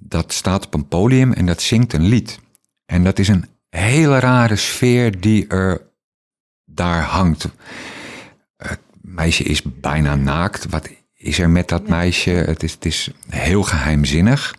Dat 0.00 0.32
staat 0.32 0.66
op 0.66 0.74
een 0.74 0.88
podium 0.88 1.32
en 1.32 1.46
dat 1.46 1.62
zingt 1.62 1.92
een 1.92 2.06
lied. 2.06 2.40
En 2.86 3.04
dat 3.04 3.18
is 3.18 3.28
een 3.28 3.44
hele 3.70 4.18
rare 4.18 4.56
sfeer 4.56 5.20
die 5.20 5.46
er 5.46 5.80
daar 6.64 7.02
hangt. 7.02 7.48
Het 8.56 8.80
meisje 9.00 9.42
is 9.44 9.62
bijna 9.62 10.14
naakt. 10.14 10.66
Wat 10.70 10.88
is 11.14 11.38
er 11.38 11.50
met 11.50 11.68
dat 11.68 11.88
meisje? 11.88 12.30
Het 12.30 12.62
is, 12.62 12.72
het 12.72 12.84
is 12.84 13.10
heel 13.28 13.62
geheimzinnig. 13.62 14.54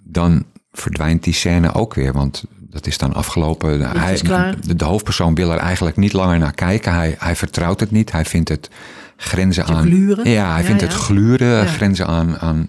Dan 0.00 0.44
verdwijnt 0.70 1.24
die 1.24 1.34
scène 1.34 1.74
ook 1.74 1.94
weer, 1.94 2.12
want 2.12 2.44
dat 2.60 2.86
is 2.86 2.98
dan 2.98 3.14
afgelopen. 3.14 3.94
Is 4.12 4.22
de, 4.22 4.76
de 4.76 4.84
hoofdpersoon 4.84 5.34
wil 5.34 5.52
er 5.52 5.58
eigenlijk 5.58 5.96
niet 5.96 6.12
langer 6.12 6.38
naar 6.38 6.54
kijken. 6.54 6.92
Hij, 6.94 7.16
hij 7.18 7.36
vertrouwt 7.36 7.80
het 7.80 7.90
niet. 7.90 8.12
Hij 8.12 8.24
vindt 8.24 8.48
het 8.48 8.70
grenzen 9.16 9.64
aan. 9.66 9.82
gluren. 9.82 10.30
Ja, 10.30 10.52
hij 10.52 10.60
Ja, 10.60 10.66
vindt 10.66 10.80
ja. 10.80 10.86
het 10.86 10.96
gluren, 10.96 11.48
Ja. 11.48 11.64
grenzen 11.64 12.06
aan, 12.06 12.38
aan 12.38 12.68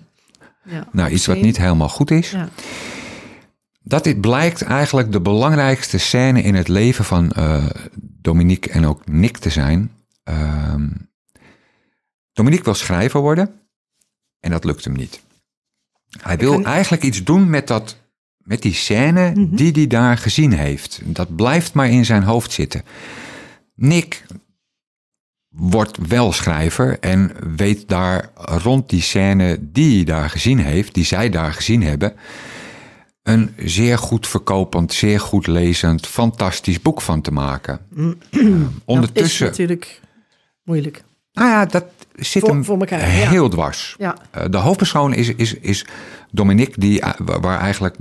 ja. 0.64 0.88
nou, 0.92 1.10
iets 1.10 1.26
wat 1.26 1.42
niet 1.42 1.58
helemaal 1.58 1.90
goed 1.90 2.12
is. 2.12 2.32
Ja. 2.32 2.50
Dat 3.82 4.04
dit 4.04 4.22
blijkt 4.22 4.62
eigenlijk 4.62 5.12
de 5.12 5.22
belangrijkste 5.22 5.98
scène 5.98 6.42
in 6.42 6.56
het 6.56 6.68
leven 6.68 7.06
van 7.06 7.32
eh, 7.32 7.66
Dominique 8.02 8.72
en 8.72 8.86
ook 8.86 9.08
Nick 9.08 9.38
te 9.38 9.50
zijn. 9.50 9.92
Ehm, 10.24 10.88
Dominique 12.34 12.66
wil 12.66 12.74
schrijver 12.74 13.20
worden 13.22 13.52
en 14.40 14.52
dat 14.52 14.64
lukt 14.64 14.84
hem 14.84 14.94
niet. 14.94 15.22
Hij 16.22 16.38
wil 16.38 16.64
eigenlijk 16.64 17.04
iets 17.04 17.24
doen 17.24 17.50
met, 17.50 17.68
dat, 17.68 17.98
met 18.38 18.62
die 18.62 18.74
scène 18.74 19.32
Mhm. 19.36 19.56
die 19.56 19.72
hij 19.72 19.88
daar 19.88 20.18
gezien 20.18 20.52
heeft. 20.54 21.02
Dat 21.04 21.36
blijft 21.36 21.74
maar 21.74 21.90
in 21.90 22.06
zijn 22.06 22.24
hoofd 22.24 22.52
zitten. 22.52 22.84
Nick 23.76 24.26
wordt 25.50 25.98
wel 26.08 26.32
schrijver 26.32 27.00
en 27.00 27.32
weet 27.56 27.88
daar 27.88 28.30
rond 28.36 28.90
die 28.90 29.02
scène 29.02 29.58
die 29.62 29.96
hij 29.96 30.04
daar 30.04 30.30
gezien 30.30 30.60
heeft, 30.60 30.94
die 30.94 31.06
zij 31.06 31.30
daar 31.30 31.54
gezien 31.54 31.84
hebben, 31.84 32.14
een 33.24 33.54
zeer 33.58 33.98
goed 33.98 34.28
verkopend, 34.28 34.94
zeer 34.94 35.20
goed 35.20 35.48
lezend, 35.48 36.08
fantastisch 36.08 36.82
boek 36.82 37.02
van 37.02 37.22
te 37.22 37.32
maken. 37.32 37.80
Eh, 37.96 38.04
Dat 38.06 38.16
is 38.32 38.40
ondertussen, 38.86 39.46
natuurlijk 39.48 40.02
moeilijk. 40.64 41.04
nou 41.34 41.50
ja, 41.50 41.66
dat 41.66 41.86
zit 42.16 42.42
Voor- 42.42 42.52
hem 42.52 42.66
voor 42.66 42.80
elkaar, 42.80 43.00
ja. 43.00 43.06
heel 43.30 43.50
dwars. 43.50 43.96
Ja. 43.98 44.18
Eh, 44.32 44.46
de 44.50 44.58
hoofdpersoon 44.58 45.14
is, 45.14 45.28
is, 45.36 45.54
is 45.54 45.86
Dominique, 46.32 46.80
die, 46.80 47.02
eh, 47.02 47.12
wa- 47.18 47.40
waar 47.40 47.60
eigenlijk 47.60 47.96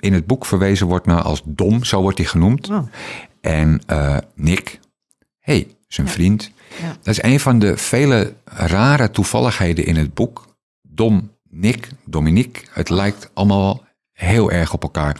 in 0.00 0.12
het 0.12 0.26
boek 0.26 0.46
verwezen 0.46 0.86
wordt 0.86 1.06
naar 1.06 1.22
als 1.22 1.42
dom, 1.44 1.84
zo 1.84 2.00
wordt 2.02 2.18
hij 2.18 2.26
genoemd. 2.26 2.70
Oh. 2.70 2.86
En 3.40 3.80
eh, 3.86 4.16
Nick, 4.34 4.80
hey, 5.38 5.66
zijn 5.88 6.08
vriend. 6.08 6.50
Ja. 6.80 6.88
Dat 7.02 7.14
is 7.14 7.22
een 7.22 7.40
van 7.40 7.58
de 7.58 7.76
vele 7.76 8.34
rare 8.44 9.10
toevalligheden 9.10 9.84
in 9.84 9.96
het 9.96 10.14
boek. 10.14 10.46
Dom, 10.82 11.30
Nick, 11.48 11.88
Dominique, 12.04 12.62
het 12.70 12.88
lijkt 12.88 13.30
allemaal 13.34 13.84
heel 14.12 14.50
erg 14.50 14.72
op 14.72 14.82
elkaar. 14.82 15.16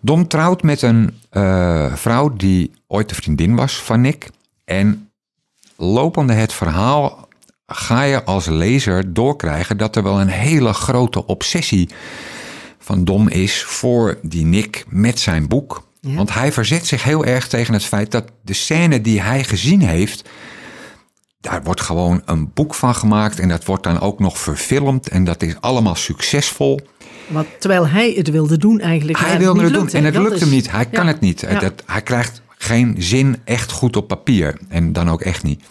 Dom 0.00 0.28
trouwt 0.28 0.62
met 0.62 0.82
een 0.82 1.14
eh, 1.30 1.94
vrouw 1.94 2.32
die 2.32 2.70
ooit 2.86 3.08
de 3.08 3.14
vriendin 3.14 3.54
was 3.54 3.82
van 3.82 4.00
Nick. 4.00 4.30
En 4.64 5.10
lopende 5.76 6.32
het 6.32 6.52
verhaal 6.52 7.28
ga 7.66 8.02
je 8.02 8.24
als 8.24 8.46
lezer 8.46 9.12
doorkrijgen 9.12 9.76
dat 9.76 9.96
er 9.96 10.02
wel 10.02 10.20
een 10.20 10.28
hele 10.28 10.72
grote 10.72 11.26
obsessie 11.26 11.88
van 12.78 13.04
Dom 13.04 13.28
is 13.28 13.62
voor 13.62 14.18
die 14.22 14.44
Nick 14.44 14.84
met 14.88 15.18
zijn 15.18 15.48
boek. 15.48 15.84
Want 16.00 16.34
hij 16.34 16.52
verzet 16.52 16.86
zich 16.86 17.02
heel 17.02 17.24
erg 17.24 17.48
tegen 17.48 17.74
het 17.74 17.84
feit 17.84 18.10
dat 18.10 18.24
de 18.42 18.52
scène 18.52 19.00
die 19.00 19.20
hij 19.20 19.44
gezien 19.44 19.80
heeft, 19.80 20.28
daar 21.50 21.62
wordt 21.62 21.80
gewoon 21.80 22.22
een 22.24 22.50
boek 22.54 22.74
van 22.74 22.94
gemaakt 22.94 23.38
en 23.40 23.48
dat 23.48 23.64
wordt 23.64 23.82
dan 23.82 24.00
ook 24.00 24.18
nog 24.18 24.38
verfilmd 24.38 25.08
en 25.08 25.24
dat 25.24 25.42
is 25.42 25.54
allemaal 25.60 25.94
succesvol. 25.94 26.80
Want 27.28 27.46
terwijl 27.58 27.88
hij 27.88 28.12
het 28.16 28.30
wilde 28.30 28.56
doen 28.56 28.80
eigenlijk. 28.80 29.18
Hij 29.18 29.38
wilde 29.38 29.62
het 29.62 29.72
doen 29.72 29.88
en 29.88 30.04
het 30.04 30.14
Dat 30.14 30.22
lukt 30.22 30.34
is- 30.34 30.40
hem 30.40 30.50
niet. 30.50 30.70
Hij 30.70 30.86
kan 30.86 31.06
het 31.06 31.20
niet. 31.20 31.40
Ja. 31.40 31.58
Dat, 31.58 31.82
hij 31.86 32.02
krijgt 32.02 32.42
geen 32.58 32.94
zin 32.98 33.36
echt 33.44 33.70
goed 33.72 33.96
op 33.96 34.08
papier 34.08 34.58
en 34.68 34.92
dan 34.92 35.10
ook 35.10 35.20
echt 35.20 35.42
niet. 35.42 35.62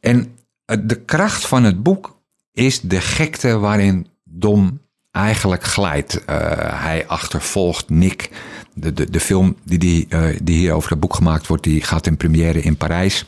En 0.00 0.34
eh, 0.64 0.76
de 0.82 1.00
kracht 1.00 1.46
van 1.46 1.64
het 1.64 1.82
boek 1.82 2.16
is 2.52 2.80
de 2.80 3.00
gekte 3.00 3.58
waarin 3.58 4.06
Dom 4.24 4.80
eigenlijk 5.10 5.64
glijdt. 5.64 6.24
Eh, 6.24 6.36
hij 6.82 7.06
achtervolgt 7.06 7.88
Nick. 7.88 8.30
De, 8.74 8.92
de, 8.92 9.10
de 9.10 9.20
film 9.20 9.56
die, 9.64 9.78
die, 9.78 10.06
eh, 10.08 10.24
die 10.42 10.56
hier 10.58 10.72
over 10.72 10.90
het 10.90 11.00
boek 11.00 11.14
gemaakt 11.14 11.46
wordt, 11.46 11.62
die 11.62 11.82
gaat 11.82 12.06
in 12.06 12.16
première 12.16 12.60
in 12.62 12.76
Parijs. 12.76 13.24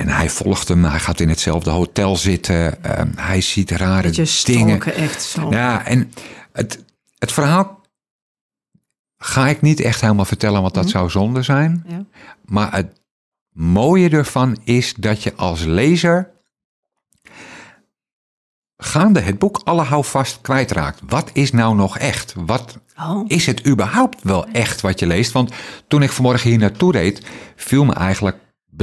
En 0.00 0.08
hij 0.08 0.30
volgt 0.30 0.68
hem, 0.68 0.84
hij 0.84 0.98
gaat 0.98 1.20
in 1.20 1.28
hetzelfde 1.28 1.70
hotel 1.70 2.16
zitten. 2.16 2.84
eh, 2.84 3.04
hij 3.16 3.40
ziet 3.40 3.70
rare 3.70 4.10
Beetje 4.10 4.52
dingen. 4.52 4.82
echt 4.82 5.22
zo. 5.22 5.50
Ja, 5.50 5.86
en 5.86 6.12
het, 6.52 6.84
het 7.18 7.32
verhaal 7.32 7.80
ga 9.16 9.48
ik 9.48 9.60
niet 9.60 9.80
echt 9.80 10.00
helemaal 10.00 10.24
vertellen, 10.24 10.62
want 10.62 10.74
dat 10.74 10.88
zou 10.88 11.10
zonde 11.10 11.42
zijn. 11.42 11.84
Ja. 11.88 12.04
Maar 12.44 12.74
het 12.74 13.00
mooie 13.52 14.08
ervan 14.10 14.56
is 14.64 14.94
dat 14.94 15.22
je 15.22 15.34
als 15.34 15.60
lezer 15.64 16.30
gaande 18.76 19.20
het 19.20 19.38
boek 19.38 19.60
alle 19.64 19.82
houvast 19.82 20.40
kwijtraakt. 20.40 21.00
Wat 21.06 21.30
is 21.32 21.52
nou 21.52 21.74
nog 21.74 21.98
echt? 21.98 22.34
Wat 22.36 22.78
Oh. 23.02 23.24
is 23.26 23.46
het 23.46 23.66
überhaupt 23.66 24.22
wel 24.22 24.46
echt 24.46 24.80
wat 24.80 24.98
je 25.00 25.06
leest? 25.06 25.32
Want 25.32 25.52
toen 25.88 26.02
ik 26.02 26.10
vanmorgen 26.10 26.50
hier 26.50 26.58
naartoe 26.58 26.92
reed, 26.92 27.26
viel 27.56 27.84
me 27.84 27.92
eigenlijk, 27.92 28.36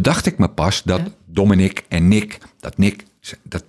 bedacht 0.03 0.25
ik 0.25 0.37
me 0.37 0.47
pas 0.47 0.83
dat 0.83 0.99
Ja. 0.99 1.05
Dominic 1.25 1.83
en 1.87 2.07
Nick, 2.07 2.37
dat 2.59 2.77
Nick, 2.77 3.03
dat 3.43 3.63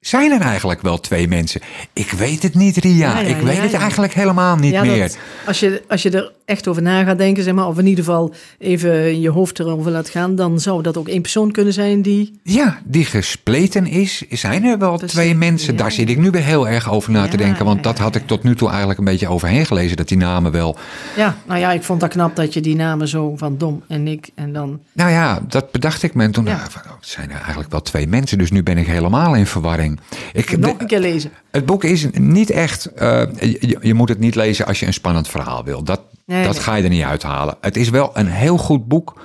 zijn 0.00 0.30
er 0.32 0.40
eigenlijk 0.40 0.80
wel 0.82 1.00
twee 1.00 1.28
mensen. 1.28 1.60
Ik 1.92 2.10
weet 2.10 2.42
het 2.42 2.54
niet, 2.54 2.76
Ria. 2.76 2.94
Ja, 3.12 3.18
ja, 3.20 3.36
ik 3.36 3.42
weet 3.42 3.58
het 3.58 3.72
eigenlijk 3.72 4.12
helemaal 4.14 4.56
niet 4.56 4.80
meer. 4.80 4.98
dat- 4.98 5.18
als, 5.46 5.60
je, 5.60 5.82
als 5.88 6.02
je 6.02 6.10
er 6.10 6.32
echt 6.46 6.68
over 6.68 6.82
na 6.82 7.04
gaat 7.04 7.18
denken, 7.18 7.42
zeg 7.44 7.54
maar, 7.54 7.66
of 7.66 7.78
in 7.78 7.86
ieder 7.86 8.04
geval 8.04 8.34
even 8.58 9.10
in 9.12 9.20
je 9.20 9.30
hoofd 9.30 9.58
erover 9.58 9.90
laat 9.90 10.08
gaan, 10.08 10.34
dan 10.34 10.60
zou 10.60 10.82
dat 10.82 10.96
ook 10.96 11.08
één 11.08 11.22
persoon 11.22 11.50
kunnen 11.50 11.72
zijn 11.72 12.02
die. 12.02 12.40
Ja, 12.42 12.78
die 12.84 13.04
gespleten 13.04 13.86
is, 13.86 14.22
zijn 14.30 14.64
er 14.64 14.78
wel 14.78 14.96
Precies, 14.96 15.12
twee 15.12 15.34
mensen. 15.34 15.72
ja. 15.72 15.78
Daar 15.78 15.92
zit 15.92 16.08
ik 16.08 16.18
nu 16.18 16.30
weer 16.30 16.42
heel 16.42 16.68
erg 16.68 16.90
over 16.90 17.10
na 17.12 17.28
te 17.28 17.36
denken. 17.36 17.64
Want 17.64 17.76
ja, 17.76 17.82
dat 17.82 17.98
had 17.98 18.14
ik 18.14 18.26
tot 18.26 18.42
nu 18.42 18.54
toe 18.54 18.68
eigenlijk 18.68 18.98
een 18.98 19.04
beetje 19.04 19.28
overheen 19.28 19.66
gelezen. 19.66 19.96
Dat 19.96 20.08
die 20.08 20.18
namen 20.18 20.52
wel. 20.52 20.76
Ja, 21.16 21.36
nou 21.46 21.60
ja, 21.60 21.72
ik 21.72 21.82
vond 21.82 22.00
dat 22.00 22.10
knap 22.10 22.36
dat 22.36 22.54
je 22.54 22.60
die 22.60 22.76
namen 22.76 23.08
zo 23.08 23.36
van 23.36 23.58
Dom 23.58 23.82
en 23.88 24.02
Nick 24.02 24.28
en 24.34 24.52
dan. 24.52 24.80
Nou 24.92 25.10
ja, 25.10 25.40
dat 25.48 25.70
bedacht 25.72 26.02
ik 26.02 26.14
me. 26.14 26.22
En 26.22 26.32
toen 26.32 26.46
ik 26.46 26.52
oh, 26.52 26.62
het 26.62 26.72
zijn 27.00 27.30
er 27.30 27.40
eigenlijk 27.40 27.70
wel 27.70 27.82
twee 27.82 28.06
mensen. 28.06 28.38
Dus 28.38 28.50
nu 28.50 28.62
ben 28.62 28.78
ik 28.78 28.86
helemaal 28.86 29.34
in 29.34 29.46
verwarring. 29.46 30.00
Ik, 30.32 30.58
Nog 30.58 30.74
een 30.80 30.86
keer 30.86 31.00
lezen. 31.00 31.30
Het 31.50 31.66
boek 31.66 31.84
is 31.84 32.06
niet 32.12 32.50
echt. 32.50 32.84
eh, 32.86 33.22
je, 33.40 33.78
je 33.80 33.94
moet 33.94 34.08
het 34.08 34.18
niet 34.18 34.34
lezen 34.34 34.66
als 34.66 34.80
je 34.80 34.86
een 34.86 34.92
spannend 34.92 35.28
verhaal 35.28 35.64
wil. 35.64 35.82
Dat, 35.82 36.00
Nee, 36.26 36.44
dat 36.44 36.54
nee. 36.54 36.62
ga 36.62 36.74
je 36.74 36.82
er 36.82 36.88
niet 36.88 37.02
uithalen. 37.02 37.56
Het 37.60 37.76
is 37.76 37.88
wel 37.88 38.10
een 38.14 38.26
heel 38.26 38.58
goed 38.58 38.88
boek. 38.88 39.20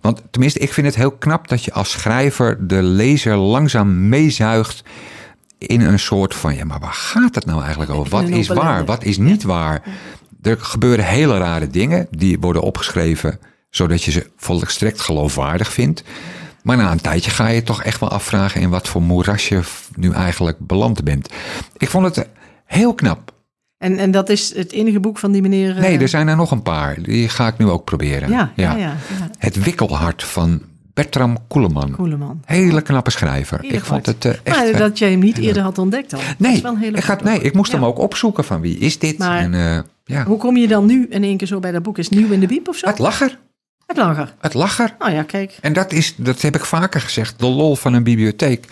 Want 0.00 0.22
tenminste, 0.30 0.58
ik 0.58 0.72
vind 0.72 0.86
het 0.86 0.96
heel 0.96 1.10
knap 1.10 1.48
dat 1.48 1.64
je 1.64 1.72
als 1.72 1.90
schrijver 1.90 2.66
de 2.66 2.82
lezer 2.82 3.36
langzaam 3.36 4.08
meezuigt 4.08 4.82
in 5.58 5.80
een 5.80 5.98
soort 5.98 6.34
van: 6.34 6.54
ja, 6.54 6.64
maar 6.64 6.80
waar 6.80 6.92
gaat 6.92 7.34
het 7.34 7.46
nou 7.46 7.60
eigenlijk 7.62 7.90
over? 7.90 8.10
Wat 8.10 8.28
is 8.28 8.48
waar? 8.48 8.84
Wat 8.84 9.04
is 9.04 9.18
niet 9.18 9.42
waar? 9.42 9.82
Er 10.42 10.60
gebeuren 10.60 11.04
hele 11.04 11.38
rare 11.38 11.66
dingen 11.66 12.06
die 12.10 12.38
worden 12.40 12.62
opgeschreven 12.62 13.38
zodat 13.74 14.02
je 14.02 14.10
ze 14.10 14.30
volstrekt 14.36 15.00
geloofwaardig 15.00 15.72
vindt. 15.72 16.02
Maar 16.62 16.76
na 16.76 16.90
een 16.90 17.00
tijdje 17.00 17.30
ga 17.30 17.48
je 17.48 17.62
toch 17.62 17.82
echt 17.82 18.00
wel 18.00 18.08
afvragen 18.08 18.60
in 18.60 18.70
wat 18.70 18.88
voor 18.88 19.02
moeras 19.02 19.48
je 19.48 19.60
nu 19.94 20.12
eigenlijk 20.12 20.58
beland 20.58 21.04
bent. 21.04 21.28
Ik 21.76 21.88
vond 21.88 22.16
het 22.16 22.28
heel 22.64 22.94
knap. 22.94 23.33
En, 23.84 23.98
en 23.98 24.10
dat 24.10 24.28
is 24.28 24.54
het 24.54 24.72
enige 24.72 25.00
boek 25.00 25.18
van 25.18 25.32
die 25.32 25.42
meneer... 25.42 25.76
eh, 25.76 25.80
Nee, 25.80 25.98
er 25.98 26.08
zijn 26.08 26.28
er 26.28 26.36
nog 26.36 26.50
een 26.50 26.62
paar. 26.62 27.02
Die 27.02 27.28
ga 27.28 27.46
ik 27.46 27.58
nu 27.58 27.68
ook 27.68 27.84
proberen. 27.84 28.30
Ja, 28.30 28.52
ja, 28.56 28.76
ja. 28.76 28.78
ja. 28.78 28.96
Het 29.38 29.64
Wikkelhart 29.64 30.22
van 30.24 30.62
Bertram 30.94 31.36
Koeleman. 31.48 31.90
Coole 31.90 32.16
man. 32.16 32.40
Hele 32.44 32.82
knappe 32.82 33.10
schrijver. 33.10 33.64
Ik 33.64 33.84
vond 33.84 34.06
het 34.06 34.24
eh, 34.24 34.30
echt... 34.30 34.56
Maar 34.56 34.66
eh, 34.66 34.78
dat 34.78 34.98
jij 34.98 35.10
hem 35.10 35.18
niet 35.18 35.38
eerder 35.38 35.62
had 35.62 35.78
ontdekt 35.78 36.14
al. 36.14 36.20
Nee, 36.38 36.52
is 36.54 36.60
wel 36.60 36.76
ik, 36.80 37.04
ga, 37.04 37.18
nee, 37.24 37.40
ik 37.40 37.54
moest 37.54 37.72
hem 37.72 37.84
ook 37.84 37.98
opzoeken 37.98 38.44
van 38.44 38.60
wie 38.60 38.78
is 38.78 38.98
dit? 38.98 39.18
Maar- 39.18 39.38
en, 39.40 39.54
eh, 39.54 39.78
ja. 40.04 40.24
Hoe 40.24 40.38
kom 40.38 40.56
je 40.56 40.68
dan 40.68 40.86
nu 40.86 41.06
in 41.10 41.24
één 41.24 41.36
keer 41.36 41.46
zo 41.46 41.60
bij 41.60 41.72
dat 41.72 41.82
boek? 41.82 41.98
Is 41.98 42.08
het 42.10 42.18
nieuw 42.18 42.30
in 42.30 42.40
de 42.40 42.46
biep 42.46 42.68
of 42.68 42.76
zo? 42.76 42.86
Het 42.86 42.98
lacher. 42.98 43.38
Het 43.86 43.96
lager. 43.96 44.34
Het 44.40 44.54
lacher. 44.54 44.94
Oh 44.98 45.10
ja, 45.12 45.22
kijk. 45.22 45.58
En 45.60 45.72
dat 45.72 45.92
is, 45.92 46.14
dat 46.16 46.40
heb 46.40 46.54
ik 46.54 46.64
vaker 46.64 47.00
gezegd, 47.00 47.38
de 47.38 47.46
lol 47.46 47.76
van 47.76 47.92
een 47.92 48.02
bibliotheek. 48.02 48.66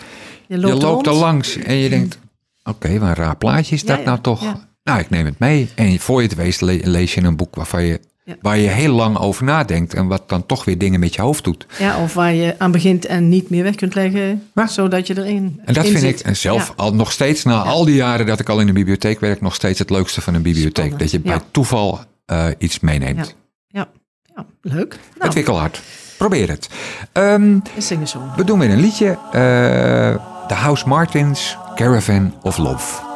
Je 0.47 0.59
je 0.59 0.75
loopt, 0.75 1.07
er 1.07 1.13
langs 1.13 1.57
en 1.57 1.75
je 1.75 1.89
denkt, 1.89 2.17
oké, 2.63 2.99
wat 2.99 3.07
een 3.09 3.15
raar 3.15 3.37
plaatje 3.37 3.75
is 3.75 3.85
dat 3.85 3.97
ja, 3.97 4.05
nou 4.05 4.19
toch? 4.21 4.55
Nou, 4.83 4.99
ik 4.99 5.09
neem 5.09 5.25
het 5.25 5.39
mee. 5.39 5.69
En 5.75 5.99
voor 5.99 6.21
je 6.21 6.27
het 6.27 6.37
weet 6.37 6.61
le- 6.61 6.79
lees 6.83 7.13
je 7.13 7.21
een 7.23 7.35
boek 7.35 7.55
waarvan 7.55 7.83
je, 7.83 7.99
Ja. 8.25 8.35
waar 8.41 8.57
je 8.57 8.67
heel 8.67 8.93
lang 8.93 9.17
over 9.17 9.43
nadenkt. 9.43 9.93
En 9.93 10.07
wat 10.07 10.29
dan 10.29 10.45
toch 10.45 10.65
weer 10.65 10.77
dingen 10.77 10.99
met 10.99 11.15
je 11.15 11.21
hoofd 11.21 11.43
doet. 11.43 11.65
Ja, 11.79 12.01
of 12.03 12.13
waar 12.13 12.33
je 12.33 12.55
aan 12.57 12.71
begint 12.71 13.05
en 13.05 13.29
niet 13.29 13.49
meer 13.49 13.63
weg 13.63 13.75
kunt 13.75 13.95
leggen, 13.95 14.43
Ja. 14.55 14.67
zodat 14.67 15.07
je 15.07 15.17
erin 15.17 15.61
En 15.65 15.73
dat 15.73 15.85
in 15.85 15.91
vind 15.97 16.03
zit. 16.17 16.27
ik 16.27 16.35
zelf 16.35 16.67
Ja. 16.67 16.73
al 16.75 16.93
nog 16.93 17.11
steeds, 17.11 17.43
na 17.43 17.61
al 17.61 17.85
die 17.85 17.95
jaren 17.95 18.25
dat 18.25 18.39
ik 18.39 18.49
al 18.49 18.59
in 18.59 18.65
de 18.67 18.73
bibliotheek 18.73 19.19
werk, 19.19 19.41
nog 19.41 19.55
steeds 19.55 19.79
het 19.79 19.89
leukste 19.89 20.21
van 20.21 20.33
een 20.33 20.41
bibliotheek. 20.41 20.73
Spannend, 20.85 20.99
Dat 20.99 21.11
je 21.11 21.19
bij 21.19 21.39
toeval 21.51 21.99
eh, 22.25 22.45
iets 22.57 22.79
meeneemt. 22.79 23.35
Ja. 23.67 23.87
Ja. 24.35 24.45
leuk. 24.61 24.89
Nou, 25.13 25.25
Het 25.25 25.33
wikkelhard. 25.33 25.81
Probeer 26.17 26.49
het. 26.49 26.69
We 27.13 27.61
zo. 28.05 28.21
we 28.35 28.43
doen 28.43 28.59
weer 28.59 28.69
een 28.69 28.79
liedje. 28.79 29.17
eh 29.31 30.15
The 30.47 30.53
House 30.53 30.87
Martins, 30.87 31.57
Caravan 31.75 32.33
of 32.41 32.57
Love. 32.57 33.12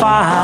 fire. 0.00 0.39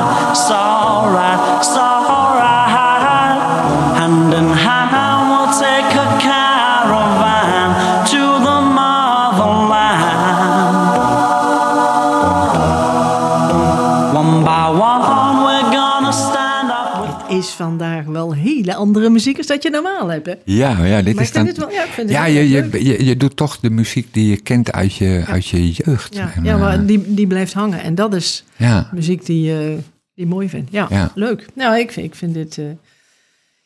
Andere 18.87 19.11
muziek 19.11 19.37
als 19.39 19.47
dat 19.47 19.63
je 19.63 19.71
normaal 19.71 20.09
hebt, 20.09 20.27
hè? 20.27 20.35
Ja, 20.45 20.85
ja, 20.85 21.03
dit 21.03 21.15
Maar 21.15 21.23
is 21.23 21.29
ik 21.29 21.35
vind 21.35 21.35
dan. 21.35 21.47
het 21.47 21.57
wel- 21.59 21.71
ja, 21.71 21.85
ik 21.85 21.91
vind 21.91 22.09
het 22.09 22.17
ja, 22.19 22.25
je, 22.25 22.49
je, 22.49 22.85
je, 22.85 23.05
je 23.05 23.17
doet 23.17 23.37
toch 23.37 23.59
de 23.61 23.71
muziek 23.71 24.15
die 24.15 24.29
je 24.31 24.37
kent 24.37 24.73
uit 24.73 24.95
je, 24.95 25.25
uit 25.27 25.47
je 25.47 25.71
jeugd. 25.73 26.15
Ja, 26.15 26.33
En, 26.35 26.45
ja 26.45 26.57
maar 26.57 26.87
die, 26.87 27.15
die 27.15 27.27
blijft 27.27 27.53
hangen. 27.53 27.83
En 27.83 27.95
dat 27.95 28.15
is 28.15 28.45
ja. 28.57 28.89
muziek 28.93 29.27
die, 29.27 29.53
eh, 29.53 29.59
die 29.69 29.77
je 30.15 30.27
mooi 30.27 30.49
vindt. 30.49 30.71
Ja, 30.73 31.11
leuk. 31.15 31.47
Nou, 31.55 31.79
ik 31.79 31.93
vind, 31.93 32.07
ik 32.07 32.15
vind 32.15 32.35
dit 32.35 32.59
eh, 32.59 32.65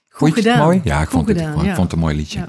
goed 0.09 0.29
je 0.29 0.35
het 0.35 0.45
gedaan. 0.45 0.59
mooi? 0.65 0.81
Ja, 0.85 1.01
ik 1.01 1.05
Goed 1.09 1.13
vond, 1.13 1.29
het, 1.29 1.39
gedaan, 1.39 1.59
ik 1.61 1.65
ja. 1.67 1.75
vond 1.75 1.83
het 1.87 1.93
een 1.93 1.99
mooi 2.05 2.17
liedje. 2.17 2.49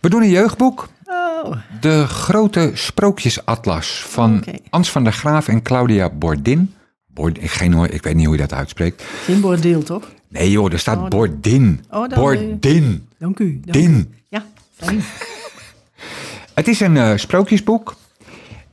We 0.00 0.08
doen 0.08 0.22
een 0.22 0.30
jeugdboek. 0.30 0.88
Oh, 1.06 1.56
De 1.80 2.06
grote 2.06 2.70
sprookjesatlas 2.74 4.04
van 4.08 4.36
Oké. 4.36 4.52
Ans 4.70 4.90
van 4.90 5.04
der 5.04 5.12
Graaf 5.12 5.48
en 5.48 5.62
Claudia 5.62 6.10
Bordin. 6.10 6.74
Bord, 7.06 7.42
ik, 7.42 7.50
geen, 7.50 7.72
hoor- 7.72 7.88
ik 7.88 8.02
weet 8.02 8.14
niet 8.14 8.26
hoe 8.26 8.34
je 8.34 8.40
dat 8.40 8.52
uitspreekt. 8.52 9.02
geen 9.24 9.40
bordeel, 9.40 9.82
toch? 9.82 10.10
Nee 10.32 10.50
joh, 10.50 10.72
er 10.72 10.78
staat 10.78 10.98
Oh, 10.98 11.08
Bordin. 11.08 11.84
Oh, 11.90 12.08
dan- 12.08 12.18
Bordin. 12.18 13.08
Dank 13.18 13.38
u. 13.38 13.60
dank 13.64 13.72
Din. 13.72 13.94
u. 13.94 14.08
Ja, 14.28 14.44
fijn. 14.76 15.02
Het 16.54 16.68
is 16.68 16.80
een 16.80 16.96
eh, 16.96 17.12
sprookjesboek. 17.16 17.96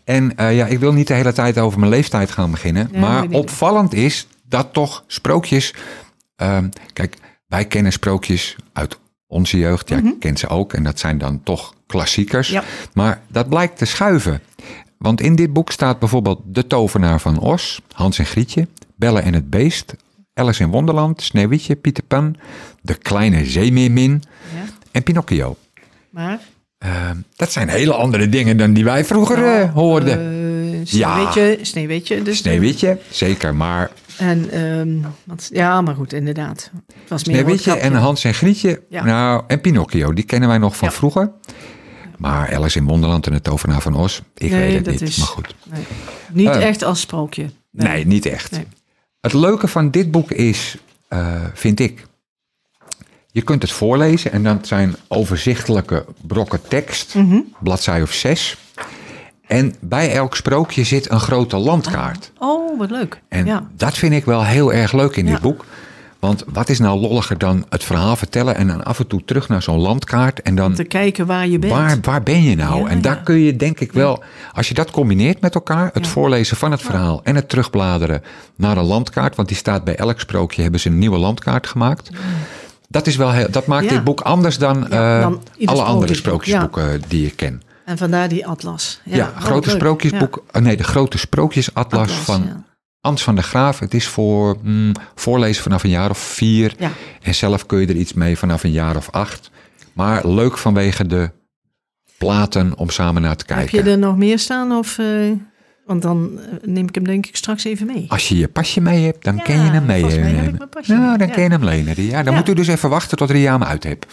En 0.04 0.38
eh, 0.38 0.56
ja, 0.56 0.66
ik 0.66 0.80
wil 0.80 0.94
niet 0.94 1.08
de 1.08 1.14
hele 1.14 1.34
tijd 1.34 1.58
over 1.58 1.80
mijn 1.80 1.92
leeftijd 1.92 2.32
gaan 2.32 2.52
beginnen. 2.52 2.88
Nee, 2.92 3.02
maar 3.02 3.28
opvallend 3.30 3.94
is 3.94 4.28
dat 4.48 4.74
toch 4.74 5.04
sprookjes. 5.08 5.74
ehm, 6.36 6.70
kijk, 6.94 7.16
wij 7.48 7.66
kennen 7.66 7.92
sprookjes 7.92 8.56
uit 8.74 9.00
onze 9.28 9.58
jeugd. 9.58 9.90
Ja, 9.90 9.98
ik 9.98 10.20
ken 10.20 10.38
ze 10.38 10.48
ook. 10.48 10.74
En 10.74 10.84
dat 10.84 11.00
zijn 11.00 11.18
dan 11.18 11.44
toch 11.44 11.74
klassiekers. 11.88 12.50
Ja. 12.50 12.64
Maar 12.94 13.22
dat 13.28 13.50
blijkt 13.50 13.78
te 13.78 13.86
schuiven. 13.86 14.42
Want 14.98 15.22
in 15.22 15.36
dit 15.36 15.54
boek 15.54 15.72
staat 15.72 16.00
bijvoorbeeld 16.00 16.42
De 16.46 16.68
Tovenaar 16.68 17.20
van 17.20 17.40
Os, 17.40 17.82
Hans 17.92 18.20
en 18.20 18.26
Grietje, 18.26 18.68
Belle 18.96 19.20
en 19.20 19.34
het 19.34 19.50
Beest, 19.50 19.96
Alice 20.40 20.64
in 20.64 20.70
Wonderland, 20.70 21.22
Sneeuwwitje, 21.22 21.76
Pieter 21.76 22.04
Pan, 22.04 22.36
De 22.82 22.96
Kleine 22.96 23.46
Zeemeermin 23.46 24.24
Ja. 24.56 24.72
en 24.92 25.04
Pinocchio. 25.04 25.56
Maar... 26.10 26.40
Ehm, 26.78 27.18
dat 27.36 27.52
zijn 27.52 27.70
hele 27.70 27.94
andere 27.94 28.30
dingen 28.30 28.58
dan 28.58 28.74
die 28.74 28.84
wij 28.84 29.06
vroeger 29.06 29.46
eh, 29.62 29.74
hoorden. 29.74 30.20
Eh, 30.20 30.80
Sneeuwwitje, 30.84 31.58
Sneeuwwitje. 31.62 32.22
Dus 32.22 32.38
Sneeuwwitje, 32.38 32.98
zeker. 33.10 33.56
Maar 33.56 33.92
En, 34.18 34.50
ehm, 34.52 35.38
ja, 35.52 35.82
maar 35.82 35.96
goed, 35.96 36.14
inderdaad. 36.14 36.72
Het 37.00 37.10
was 37.10 37.24
meer 37.26 37.36
Sneeuwwitje 37.36 37.72
een 37.72 37.80
en. 37.80 37.94
Hans 37.96 38.24
en 38.24 38.34
Grietje. 38.34 38.82
Ja. 38.90 39.04
Nou, 39.04 39.44
en 39.48 39.62
Pinocchio, 39.62 40.14
die 40.14 40.24
kennen 40.24 40.50
wij 40.50 40.58
nog 40.58 40.78
van 40.78 40.88
Ja. 40.88 40.94
vroeger. 40.94 41.32
Maar 42.18 42.56
Alice 42.56 42.78
in 42.80 42.86
Wonderland 42.86 43.28
en 43.28 43.34
het 43.34 43.44
tovenaar 43.44 43.82
van 43.82 43.96
Os, 43.96 44.22
ik 44.38 44.52
Nee, 44.52 44.60
weet 44.60 44.86
het 44.86 45.00
niet. 45.00 45.02
is- 45.10 45.18
Maar 45.18 45.28
goed. 45.28 45.56
Nee. 45.72 45.82
Niet 46.32 46.48
Eh. 46.50 46.68
echt 46.68 46.84
als 46.84 47.00
sprookje. 47.02 47.50
Nee, 47.72 48.06
niet 48.08 48.26
echt. 48.26 48.52
Nee. 48.52 48.66
Het 49.22 49.34
leuke 49.34 49.68
van 49.68 49.92
dit 49.92 50.12
boek 50.12 50.32
is, 50.32 50.78
eh, 51.08 51.44
vind 51.54 51.80
ik, 51.80 52.06
je 53.32 53.42
kunt 53.42 53.62
het 53.62 53.72
voorlezen 53.72 54.32
en 54.32 54.44
dat 54.44 54.68
zijn 54.68 54.96
overzichtelijke 55.08 56.06
brokken 56.22 56.62
tekst, 56.68 57.16
Mhm. 57.16 57.40
bladzij 57.60 58.02
of 58.02 58.14
zes. 58.14 58.58
En 59.48 59.76
bij 59.80 60.14
elk 60.14 60.36
sprookje 60.36 60.84
zit 60.84 61.10
een 61.12 61.20
grote 61.20 61.58
landkaart. 61.58 62.32
Oh, 62.38 62.78
wat 62.80 62.90
leuk. 62.92 63.22
En 63.28 63.46
ja. 63.46 63.68
dat 63.76 63.98
vind 63.98 64.14
ik 64.14 64.26
wel 64.26 64.44
heel 64.46 64.74
erg 64.74 64.92
leuk 64.94 65.16
in 65.16 65.26
dit 65.26 65.42
boek. 65.42 65.66
Want 66.20 66.44
wat 66.48 66.70
is 66.70 66.80
nou 66.80 67.00
lolliger 67.00 67.38
dan 67.38 67.66
het 67.70 67.84
verhaal 67.84 68.16
vertellen 68.16 68.56
en 68.56 68.68
dan 68.68 68.84
af 68.84 69.00
en 69.00 69.08
toe 69.08 69.22
terug 69.26 69.48
naar 69.48 69.62
zo'n 69.62 69.80
landkaart 69.80 70.42
en 70.42 70.56
dan 70.56 70.74
Te 70.74 70.84
kijken 70.84 71.26
waar 71.26 71.48
je 71.48 71.60
bent. 71.60 71.74
waar, 71.74 71.98
waar 72.02 72.24
ben 72.24 72.44
je 72.44 72.56
nou? 72.56 72.84
Ja, 72.84 72.88
en 72.88 73.02
daar 73.02 73.16
ja. 73.16 73.22
kun 73.22 73.40
je 73.40 73.56
denk 73.56 73.80
ik 73.80 73.92
wel, 73.92 74.24
als 74.54 74.68
je 74.68 74.74
dat 74.74 74.92
combineert 74.92 75.42
met 75.42 75.56
elkaar, 75.56 75.90
het 75.94 76.08
voorlezen 76.08 76.58
van 76.58 76.72
het 76.72 76.82
verhaal 76.82 77.22
en 77.24 77.36
het 77.36 77.50
terugbladeren 77.50 78.24
naar 78.56 78.78
een 78.78 78.86
landkaart, 78.86 79.36
want 79.36 79.48
die 79.48 79.58
staat 79.58 79.84
bij 79.84 79.96
elk 79.96 80.20
sprookje, 80.20 80.62
hebben 80.62 80.80
ze 80.80 80.90
een 80.90 81.00
nieuwe 81.00 81.18
landkaart 81.18 81.68
gemaakt. 81.68 82.10
Dat, 82.88 83.08
is 83.08 83.16
wel 83.16 83.32
heel, 83.32 83.52
dat 83.52 83.66
maakt 83.66 83.90
dit 83.90 84.04
boek 84.04 84.22
anders 84.22 84.58
dan, 84.58 84.90
eh, 84.90 85.22
dan 85.22 85.42
alle 85.66 85.84
andere 85.84 86.14
sprookjesboek, 86.14 86.64
sprookjesboeken 86.64 87.10
die 87.10 87.22
je 87.22 87.32
ken. 87.32 87.62
En 87.86 87.98
vandaar 87.98 88.30
die 88.30 88.48
atlas. 88.48 89.02
Ja, 89.04 89.16
Ja, 89.16 89.34
grote 89.40 89.70
sprookjesboek, 89.70 90.44
eh, 90.52 90.62
nee, 90.62 90.78
de 90.78 90.84
grote 90.84 91.18
sprookjesatlas 91.18 92.02
Atlas, 92.02 92.18
van 92.18 92.44
ja. 92.46 92.64
Ans 93.02 93.24
van 93.24 93.36
der 93.36 93.44
Graaf. 93.44 93.80
Het 93.80 93.94
is 93.94 94.08
voor 94.08 94.58
mm, 94.64 94.92
voorlezen 95.16 95.64
vanaf 95.64 95.84
een 95.84 95.90
jaar 95.90 96.10
of 96.10 96.18
vier. 96.18 96.74
Ja. 96.80 96.92
En 97.22 97.36
zelf 97.36 97.66
kun 97.66 97.80
je 97.80 97.88
er 97.88 97.96
iets 97.96 98.14
mee 98.14 98.38
vanaf 98.38 98.64
een 98.64 98.72
jaar 98.72 98.96
of 98.96 99.10
acht. 99.12 99.52
Maar 99.94 100.28
leuk 100.28 100.58
vanwege 100.58 101.08
de 101.08 101.32
platen 102.18 102.78
om 102.78 102.90
samen 102.90 103.22
naar 103.22 103.36
te 103.36 103.44
Heb 103.48 103.58
kijken. 103.58 103.84
je 103.86 103.92
er 103.92 103.98
nog 103.98 104.18
meer 104.18 104.40
staan? 104.40 104.72
Of, 104.72 104.98
eh, 104.98 105.06
want 105.86 106.02
dan 106.02 106.40
eh, 106.40 106.70
neem 106.70 106.88
ik 106.88 106.96
hem 106.96 107.04
denk 107.04 107.26
ik 107.26 107.36
straks 107.36 107.64
even 107.64 107.86
mee. 107.86 108.06
Als 108.10 108.28
je 108.30 108.38
je 108.38 108.48
pasje 108.48 108.82
mee 108.82 109.06
hebt, 109.06 109.24
dan 109.24 109.36
Ja, 109.36 109.42
kan 109.44 109.56
je 109.56 109.62
hem 109.70 109.86
mee 109.86 110.06
heb 110.06 110.22
nemen. 110.22 110.56
mijn 110.58 110.70
pasje 110.70 110.94
Nou, 110.94 111.18
dan 111.18 111.28
ja. 111.28 111.34
kan 111.34 111.44
je 111.44 111.50
hem 111.50 111.64
lenen. 111.64 112.04
Ja, 112.04 112.24
dan 112.24 112.34
moet 112.34 112.50
u 112.50 112.54
dus 112.54 112.68
even 112.68 112.90
wachten 112.90 113.18
tot 113.18 113.30
Ria 113.30 113.52
hem 113.52 113.64
uit 113.64 113.84
hebt. 113.84 114.06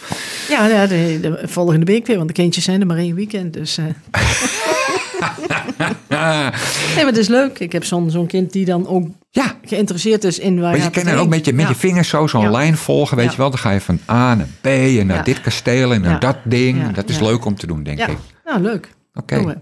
Ja, 0.49 0.67
ja 0.67 0.87
de, 0.87 1.17
de 1.21 1.41
volgende 1.47 1.85
week 1.85 2.07
weer. 2.07 2.15
Want 2.15 2.27
de 2.27 2.33
kindjes 2.33 2.63
zijn 2.63 2.81
er 2.81 2.87
maar 2.87 2.97
één 2.97 3.15
weekend. 3.15 3.53
Dus, 3.53 3.77
eh. 3.77 3.85
nee, 6.09 6.95
maar 6.95 7.05
het 7.05 7.17
is 7.17 7.27
leuk. 7.27 7.59
Ik 7.59 7.71
heb 7.71 7.83
zo'n 7.83 8.09
zo'n 8.11 8.27
kind 8.27 8.51
die 8.51 8.65
dan 8.65 8.87
ook 8.87 9.07
Ja, 9.29 9.55
geïnteresseerd 9.65 10.23
is 10.23 10.39
in 10.39 10.59
waar 10.59 10.71
maar 10.71 10.81
je 10.83 10.89
kan 10.89 11.07
er 11.07 11.17
ook 11.19 11.29
met 11.29 11.45
je, 11.45 11.53
met 11.53 11.61
Ja. 11.63 11.69
je 11.69 11.75
vingers 11.75 12.09
zo 12.09 12.27
zo'n 12.27 12.41
Ja. 12.41 12.51
lijn 12.51 12.77
volgen, 12.77 13.15
weet 13.17 13.25
Ja. 13.25 13.31
je 13.31 13.37
wel. 13.37 13.49
Dan 13.49 13.59
ga 13.59 13.71
je 13.71 13.81
van 13.81 13.99
A 14.09 14.35
naar 14.35 14.47
B 14.61 14.65
en 14.65 15.07
naar 15.07 15.17
Ja. 15.17 15.23
dit 15.23 15.41
kasteel 15.41 15.93
en 15.93 16.01
naar 16.01 16.11
Ja. 16.11 16.17
dat 16.19 16.37
ding. 16.43 16.77
Ja, 16.81 16.87
Dat 16.91 17.09
is 17.09 17.17
ja. 17.17 17.23
leuk 17.25 17.45
om 17.45 17.55
te 17.55 17.67
doen, 17.67 17.83
denk 17.83 17.97
Ja, 17.99 18.07
ik. 18.07 18.17
nou 18.45 18.61
leuk. 18.61 18.89
Oké. 19.13 19.35
Doen 19.35 19.45
we. 19.45 19.57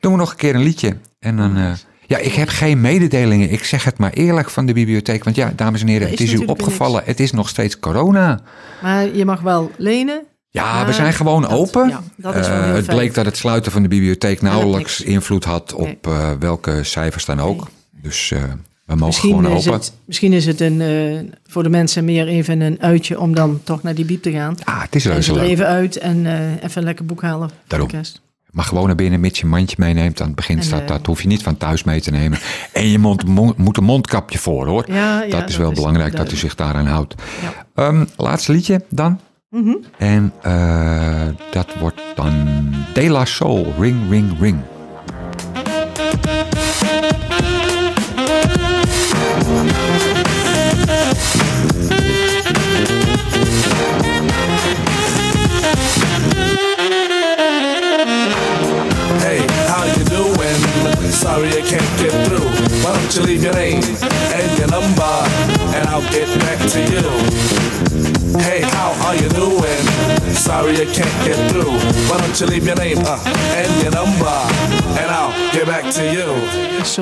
doen 0.00 0.12
we 0.12 0.18
nog 0.18 0.30
een 0.30 0.36
keer 0.36 0.54
een 0.54 0.62
liedje. 0.62 0.96
En 1.18 1.36
dan, 1.36 1.56
eh, 1.56 1.72
ja, 2.06 2.18
ik 2.18 2.32
heb 2.32 2.48
geen 2.48 2.80
mededelingen. 2.80 3.50
Ik 3.50 3.64
zeg 3.64 3.84
het 3.84 3.98
maar 3.98 4.12
eerlijk 4.12 4.50
van 4.50 4.66
de 4.66 4.72
bibliotheek. 4.72 5.24
Want 5.24 5.36
ja, 5.36 5.52
dames 5.56 5.80
en 5.80 5.86
heren, 5.88 6.06
Er 6.06 6.10
het 6.12 6.20
is 6.20 6.32
is 6.32 6.40
u 6.40 6.44
opgevallen. 6.44 7.02
Het 7.04 7.20
is 7.20 7.32
nog 7.32 7.48
steeds 7.48 7.78
corona. 7.78 8.40
Maar 8.82 9.16
je 9.16 9.24
mag 9.24 9.40
wel 9.40 9.70
lenen. 9.76 10.22
Ja, 10.62 10.86
we 10.86 10.92
zijn 10.92 11.12
gewoon 11.12 11.42
dat- 11.42 11.50
open. 11.50 11.88
ja, 11.88 12.02
dat 12.16 12.34
is 12.34 12.48
wel 12.48 12.62
Eh, 12.62 12.72
het 12.72 12.86
bleek 12.86 13.14
dat 13.14 13.24
het 13.24 13.36
sluiten 13.36 13.72
van 13.72 13.82
de 13.82 13.88
bibliotheek 13.88 14.42
nauwelijks 14.42 15.00
invloed 15.00 15.44
had 15.44 15.72
op 15.72 15.84
Nee. 15.84 15.98
eh, 16.02 16.30
welke 16.38 16.82
cijfers 16.84 17.24
dan 17.24 17.40
ook. 17.40 17.68
Dus 18.02 18.30
eh, 18.30 18.38
we 18.42 18.46
mogen 18.86 19.06
Misschien 19.06 19.34
gewoon 19.36 19.56
open. 19.56 19.72
het, 19.72 19.92
misschien 20.04 20.32
is 20.32 20.46
het 20.46 20.60
een, 20.60 21.34
voor 21.46 21.62
de 21.62 21.68
mensen 21.68 22.04
meer 22.04 22.26
even 22.28 22.60
een 22.60 22.76
uitje 22.80 23.20
om 23.20 23.34
dan 23.34 23.60
toch 23.64 23.82
naar 23.82 23.94
die 23.94 24.04
biep 24.04 24.22
te 24.22 24.30
gaan. 24.30 24.56
Ah, 24.64 24.82
het 24.82 24.94
is 24.94 25.04
reuze 25.06 25.32
leuk. 25.34 25.42
even 25.42 25.66
uit 25.66 25.96
en 25.96 26.26
even 26.62 26.78
een 26.78 26.84
lekker 26.84 27.04
boek 27.04 27.22
halen. 27.22 27.50
Daarom. 27.66 27.88
Maar 28.50 28.64
gewoon 28.64 28.86
naar 28.86 28.96
binnen, 28.96 29.20
mits 29.20 29.40
je 29.40 29.46
mandje 29.46 29.76
meeneemt. 29.78 30.20
Aan 30.20 30.26
het 30.26 30.36
begin 30.36 30.56
En, 30.58 30.62
staat 30.64 30.88
dat. 30.88 31.06
Hoef 31.06 31.22
je 31.22 31.28
niet 31.28 31.42
van 31.42 31.56
thuis 31.56 31.84
mee 31.84 32.00
te 32.00 32.10
nemen. 32.10 32.38
En 32.72 32.88
je 32.88 32.98
mond, 32.98 33.26
mo- 33.26 33.54
moet 33.56 33.76
een 33.76 33.84
mondkapje 33.84 34.38
voor, 34.38 34.66
hoor. 34.66 34.84
Ja, 34.92 35.22
ja, 35.22 35.28
dat 35.40 35.48
is 35.48 35.56
wel 35.56 35.72
belangrijk 35.72 36.16
dat 36.16 36.32
u 36.32 36.36
zich 36.36 36.54
daaraan 36.54 36.86
houdt. 36.86 37.14
Ehm, 37.74 38.04
laatste 38.16 38.52
liedje 38.52 38.84
dan. 38.88 39.20
Mhm. 39.54 39.76
En 39.98 40.32
eh, 40.42 41.26
dat 41.50 41.66
wordt 41.78 42.00
dan 42.14 42.32
De 42.92 43.10
La 43.10 43.24
Soul, 43.24 43.74
Ring, 43.78 44.10
Ring, 44.10 44.40
Ring. 44.40 44.58
Hey, 59.24 59.38
how 59.68 59.84
you 59.96 60.04
doing? 60.04 60.58
Sorry 61.10 61.48
I 61.48 61.62
can't 61.62 61.98
get 61.98 62.12
through. 62.26 62.48
Why 62.82 62.92
don't 62.92 63.14
you 63.16 63.22
leave 63.22 63.42
your 63.42 63.54
name 63.54 63.82
and 63.82 64.58
your 64.58 64.68
number, 64.68 65.14
and 65.74 65.88
I'll 65.88 66.08
get 66.10 66.28
back 66.40 66.58
to 66.68 66.80
you. 66.92 67.83
Hey, 68.38 68.62
how 68.62 68.90
are 69.06 69.14
you 69.14 69.28
doing? 69.28 69.84
Sorry 70.34 70.74
I 70.74 70.84
can't 70.86 71.24
get 71.24 71.50
through. 71.50 71.70
Why 72.10 72.18
don't 72.18 72.40
you 72.40 72.46
leave 72.46 72.66
your 72.66 72.74
name 72.74 72.98
uh, 73.00 73.22
and 73.54 73.82
your 73.82 73.92
number, 73.92 74.26
and 74.26 75.10
I'll 75.10 75.52
get 75.52 75.66
back 75.66 75.92
to 75.94 76.12
you. 76.12 76.34
Fresh 76.76 76.98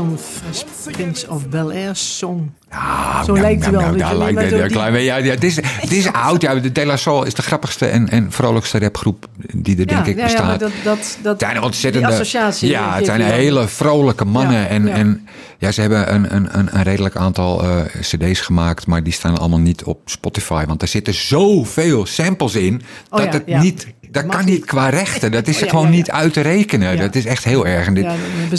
Prince 0.92 1.28
of 1.28 1.48
Bel-Air 1.48 1.96
song. 1.96 2.52
Ah, 2.68 3.24
Zo 3.24 3.32
lijkt 3.32 3.62
hij 3.62 3.72
wel, 3.72 3.92
je, 3.92 3.98
daar 3.98 4.16
lijkt 4.16 4.50
hij 4.50 4.66
klein. 4.68 5.02
Ja, 5.02 5.16
ja, 5.16 5.30
het 5.30 5.44
is, 5.44 5.56
het 5.56 5.92
is 5.92 6.12
oud. 6.26 6.42
Ja, 6.42 6.54
de 6.54 6.86
La 6.86 6.96
Soul 6.96 7.24
is 7.24 7.34
de 7.34 7.42
grappigste 7.42 7.86
en, 7.86 8.08
en 8.08 8.32
vrolijkste 8.32 8.78
rapgroep 8.78 9.26
die 9.56 9.78
er 9.78 9.86
denk 9.86 10.06
ik 10.06 10.16
ja, 10.16 10.22
bestaat. 10.22 10.50
Ja, 10.50 10.56
dat, 10.56 10.72
dat, 10.84 11.18
dat, 11.22 11.40
zijn 11.40 11.62
ontzettende. 11.62 12.08
associatie. 12.08 12.68
Ja, 12.68 12.94
het 12.94 13.04
zijn 13.04 13.20
hele 13.20 13.68
vrolijke 13.68 14.24
mannen. 14.24 14.60
Ja, 14.60 14.66
en, 14.66 14.86
ja. 14.86 14.94
en 14.94 15.28
ja, 15.58 15.72
ze 15.72 15.80
hebben 15.80 16.14
een, 16.14 16.34
een, 16.34 16.58
een, 16.58 16.68
een 16.76 16.82
redelijk 16.82 17.16
aantal 17.16 17.62
eh, 17.62 17.80
CD's 18.00 18.40
gemaakt, 18.40 18.86
maar 18.86 19.02
die 19.02 19.12
staan 19.12 19.38
allemaal 19.38 19.58
niet 19.58 19.84
op 19.84 20.00
Spotify. 20.04 20.64
Want 20.66 20.82
er 20.82 20.88
zitten 20.88 21.14
zoveel 21.14 22.06
samples 22.06 22.54
in 22.54 22.82
Oh 23.10 23.18
dat 23.18 23.26
ja, 23.26 23.32
het 23.32 23.42
ja. 23.46 23.62
niet. 23.62 23.86
Dat 24.12 24.26
kan 24.26 24.44
niet 24.44 24.64
qua 24.64 24.88
rechten. 24.88 25.30
Dat 25.32 25.46
is 25.48 25.54
Oh 25.56 25.60
ja, 25.62 25.68
gewoon 25.68 25.84
ja, 25.84 25.90
ja. 25.90 25.96
niet 25.96 26.10
uit 26.10 26.32
te 26.32 26.40
rekenen. 26.40 26.96
Dat 26.98 27.14
is 27.14 27.24
echt 27.26 27.44
heel 27.44 27.66
erg. 27.66 27.86
En 27.86 27.94
dit 27.94 28.06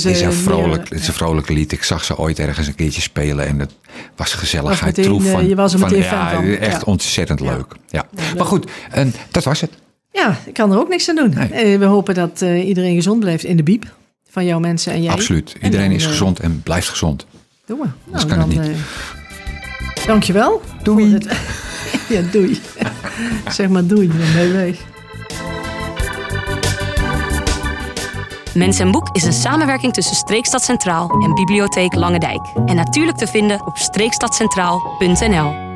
is 0.05 0.21
een 0.21 0.33
vrolijk, 0.33 0.89
het 0.89 0.99
is 0.99 1.07
een 1.07 1.13
vrolijk 1.13 1.49
lied. 1.49 1.71
Ik 1.71 1.83
zag 1.83 2.03
ze 2.03 2.17
ooit 2.17 2.39
ergens 2.39 2.67
een 2.67 2.75
keertje 2.75 3.01
spelen 3.01 3.47
en 3.47 3.57
dat 3.57 3.73
was 4.15 4.33
gezelligheid 4.33 4.79
Was 4.97 5.05
meteen, 5.05 5.05
troef 5.05 5.25
eh, 5.25 5.31
van. 5.31 5.47
je 5.47 5.55
was 5.55 5.73
er 5.73 5.79
van, 5.79 5.89
meteen 5.91 6.09
van. 6.09 6.45
Echt 6.45 6.83
ontzettend 6.83 7.39
leuk. 7.39 7.65
Ja. 7.89 8.05
Maar 8.37 8.45
goed, 8.45 8.71
en 8.91 9.13
dat 9.31 9.43
was 9.43 9.61
het. 9.61 9.71
Ja, 10.11 10.37
ik 10.45 10.53
kan 10.53 10.71
er 10.71 10.77
ook 10.79 10.89
niks 10.89 11.09
aan 11.09 11.15
doen. 11.15 11.33
Nee. 11.33 11.47
Eh, 11.49 11.79
we 11.79 11.85
hopen 11.85 12.13
dat 12.15 12.41
eh, 12.41 12.67
iedereen 12.67 12.95
gezond 12.95 13.19
blijft 13.19 13.43
in 13.43 13.57
de 13.57 13.63
biep. 13.63 13.93
Van 14.29 14.45
jouw 14.45 14.59
mensen 14.59 14.93
en 14.93 15.01
jij. 15.03 15.11
Absoluut. 15.13 15.55
En 15.59 15.65
Iedereen 15.65 15.91
is 15.91 16.05
gezond 16.05 16.39
en 16.39 16.61
blijft 16.63 16.89
gezond. 16.89 17.25
Doen 17.65 17.79
we. 17.79 17.87
Nou, 18.11 18.25
kan 18.27 18.39
het 18.39 18.51
dan, 18.55 18.61
niet. 18.63 18.71
eh, 19.95 20.05
dankjewel. 20.05 20.61
Doei. 20.83 21.13
het- 21.13 21.27
ja, 22.09 22.21
doei. 22.31 22.59
zeg 23.57 23.67
maar 23.69 23.85
doei, 23.85 24.07
dan 24.07 24.17
ben 24.35 24.47
je 24.47 24.51
weg. 24.53 24.75
Mens 28.53 28.79
en 28.79 28.91
Boek 28.91 29.09
is 29.11 29.23
een 29.23 29.33
samenwerking 29.33 29.93
tussen 29.93 30.15
Streekstad 30.15 30.63
Centraal 30.63 31.09
en 31.09 31.33
Bibliotheek 31.33 31.95
Lange 31.95 32.19
Dijk. 32.19 32.51
En 32.65 32.75
natuurlijk 32.75 33.17
te 33.17 33.27
vinden 33.27 33.67
op 33.67 33.77
streekstadcentraal.nl. 33.77 35.72